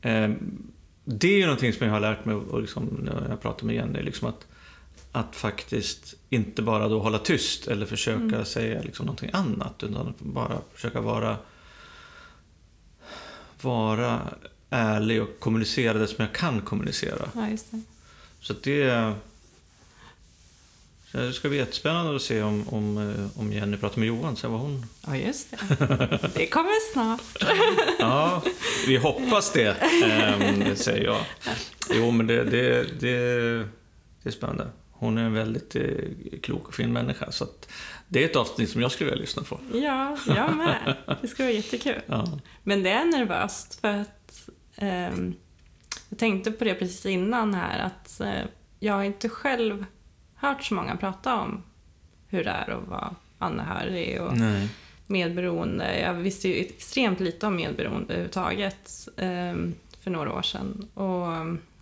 [0.02, 0.30] eh,
[1.10, 3.74] det är ju någonting som jag har lärt mig och liksom, när jag pratar med
[3.74, 4.46] Jenny, liksom att,
[5.12, 10.58] att faktiskt inte bara då hålla tyst eller försöka säga liksom någonting annat, utan bara
[10.74, 11.36] försöka vara,
[13.60, 14.20] vara
[14.70, 17.28] ärlig och kommunicera det som jag kan kommunicera.
[17.34, 17.82] ja, det.
[18.40, 19.12] Så det...
[21.12, 24.36] Så det ska bli jättespännande att se om, om, eh, om Jenny pratar med Johan,
[24.36, 24.86] se vad hon...
[25.06, 25.56] Ja, just det.
[26.34, 27.20] Det kommer snart.
[27.98, 28.42] Ja,
[28.86, 31.20] vi hoppas det, ehm, det säger jag.
[31.94, 33.18] Jo, men det, det, det,
[34.22, 34.68] det är spännande.
[34.90, 35.82] Hon är en väldigt eh,
[36.42, 37.68] klok och fin människa, så att
[38.08, 39.60] det är ett avsnitt som jag skulle vilja lyssna på.
[39.72, 40.96] Ja, jag med.
[41.20, 42.00] Det ska vara jättekul.
[42.06, 42.38] Ja.
[42.62, 45.34] Men det är nervöst för att ehm,
[46.08, 48.42] jag tänkte på det precis innan här att eh,
[48.78, 49.84] jag har inte själv
[50.38, 51.62] hört så många prata om
[52.28, 54.68] hur det är att vara anhörig och Nej.
[55.06, 56.00] medberoende.
[56.00, 60.88] Jag visste ju extremt lite om medberoende överhuvudtaget ehm, för några år sedan.
[60.94, 61.26] Och,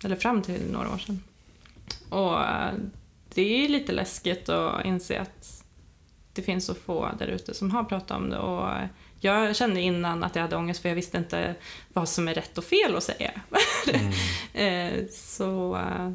[0.05, 1.23] eller fram till några år sedan.
[2.09, 2.73] Och eh,
[3.33, 5.63] det är ju lite läskigt att inse att
[6.33, 8.37] det finns så få där ute som har pratat om det.
[8.37, 8.69] Och
[9.19, 11.55] jag kände innan att jag hade ångest för jag visste inte
[11.93, 13.31] vad som är rätt och fel att säga.
[14.53, 16.11] Eh, så eh,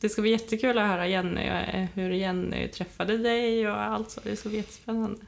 [0.00, 4.20] det ska bli jättekul att höra Jenny, eh, hur Jenny träffade dig och allt så.
[4.24, 5.20] Det ska bli jättespännande.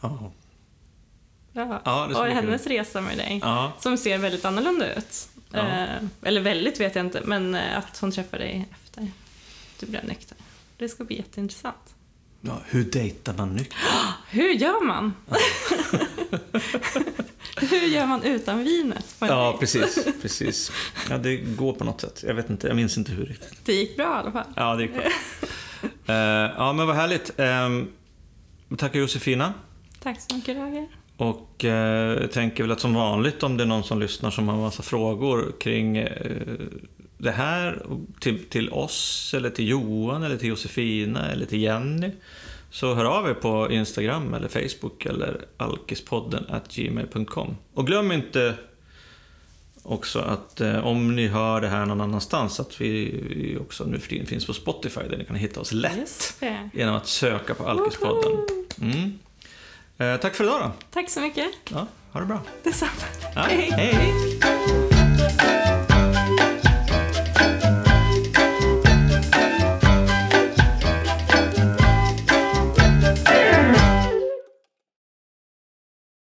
[0.00, 0.32] Ja.
[1.52, 1.82] Ja.
[1.84, 2.30] Ja, och bli kul.
[2.32, 3.72] hennes resa med dig, Ja.
[3.80, 5.28] som ser väldigt annorlunda ut.
[5.52, 5.58] Ja.
[5.58, 5.88] Eh,
[6.22, 9.10] eller väldigt vet jag inte, men eh, att hon träffade dig efter
[9.80, 10.36] du blev nykter.
[10.78, 11.94] Det ska bli jätteintressant.
[12.42, 13.78] Ja, hur dejtar man nykter?
[14.30, 15.12] Hur gör man?
[17.56, 19.16] Hur gör man utan vinet?
[19.18, 20.72] Ja, precis, precis.
[21.10, 22.24] Ja, det går på något sätt.
[22.26, 23.64] Jag vet inte, jag minns inte hur riktigt.
[23.64, 24.46] Det gick bra i alla fall.
[24.56, 25.02] Ja, det gick bra.
[26.06, 26.14] Eh,
[26.56, 27.40] ja, men vad härligt.
[27.40, 29.54] Uh, tackar Josefina.
[30.02, 30.88] Tack så mycket Roger.
[31.16, 34.48] Och eh, jag tänker väl att som vanligt om det är någon som lyssnar som
[34.48, 36.06] har en massa frågor kring eh,
[37.22, 37.82] det här
[38.20, 42.10] till, till oss eller till Johan eller till Josefina eller till Jenny
[42.70, 47.56] så hör av er på Instagram eller Facebook eller alkispodden at gmail.com.
[47.74, 48.54] Och glöm inte
[49.82, 54.08] också att eh, om ni hör det här någon annanstans att vi, också nu för
[54.08, 56.42] tiden finns på Spotify där ni kan hitta oss lätt
[56.72, 58.32] genom att söka på Alkispodden.
[58.80, 59.18] Mm.
[59.98, 60.72] Eh, tack för idag då.
[60.90, 61.50] Tack så mycket.
[61.70, 62.40] Ja, ha det bra.
[62.62, 62.92] Detsamma.
[63.34, 63.70] Ja, Hej.
[63.72, 64.81] hej.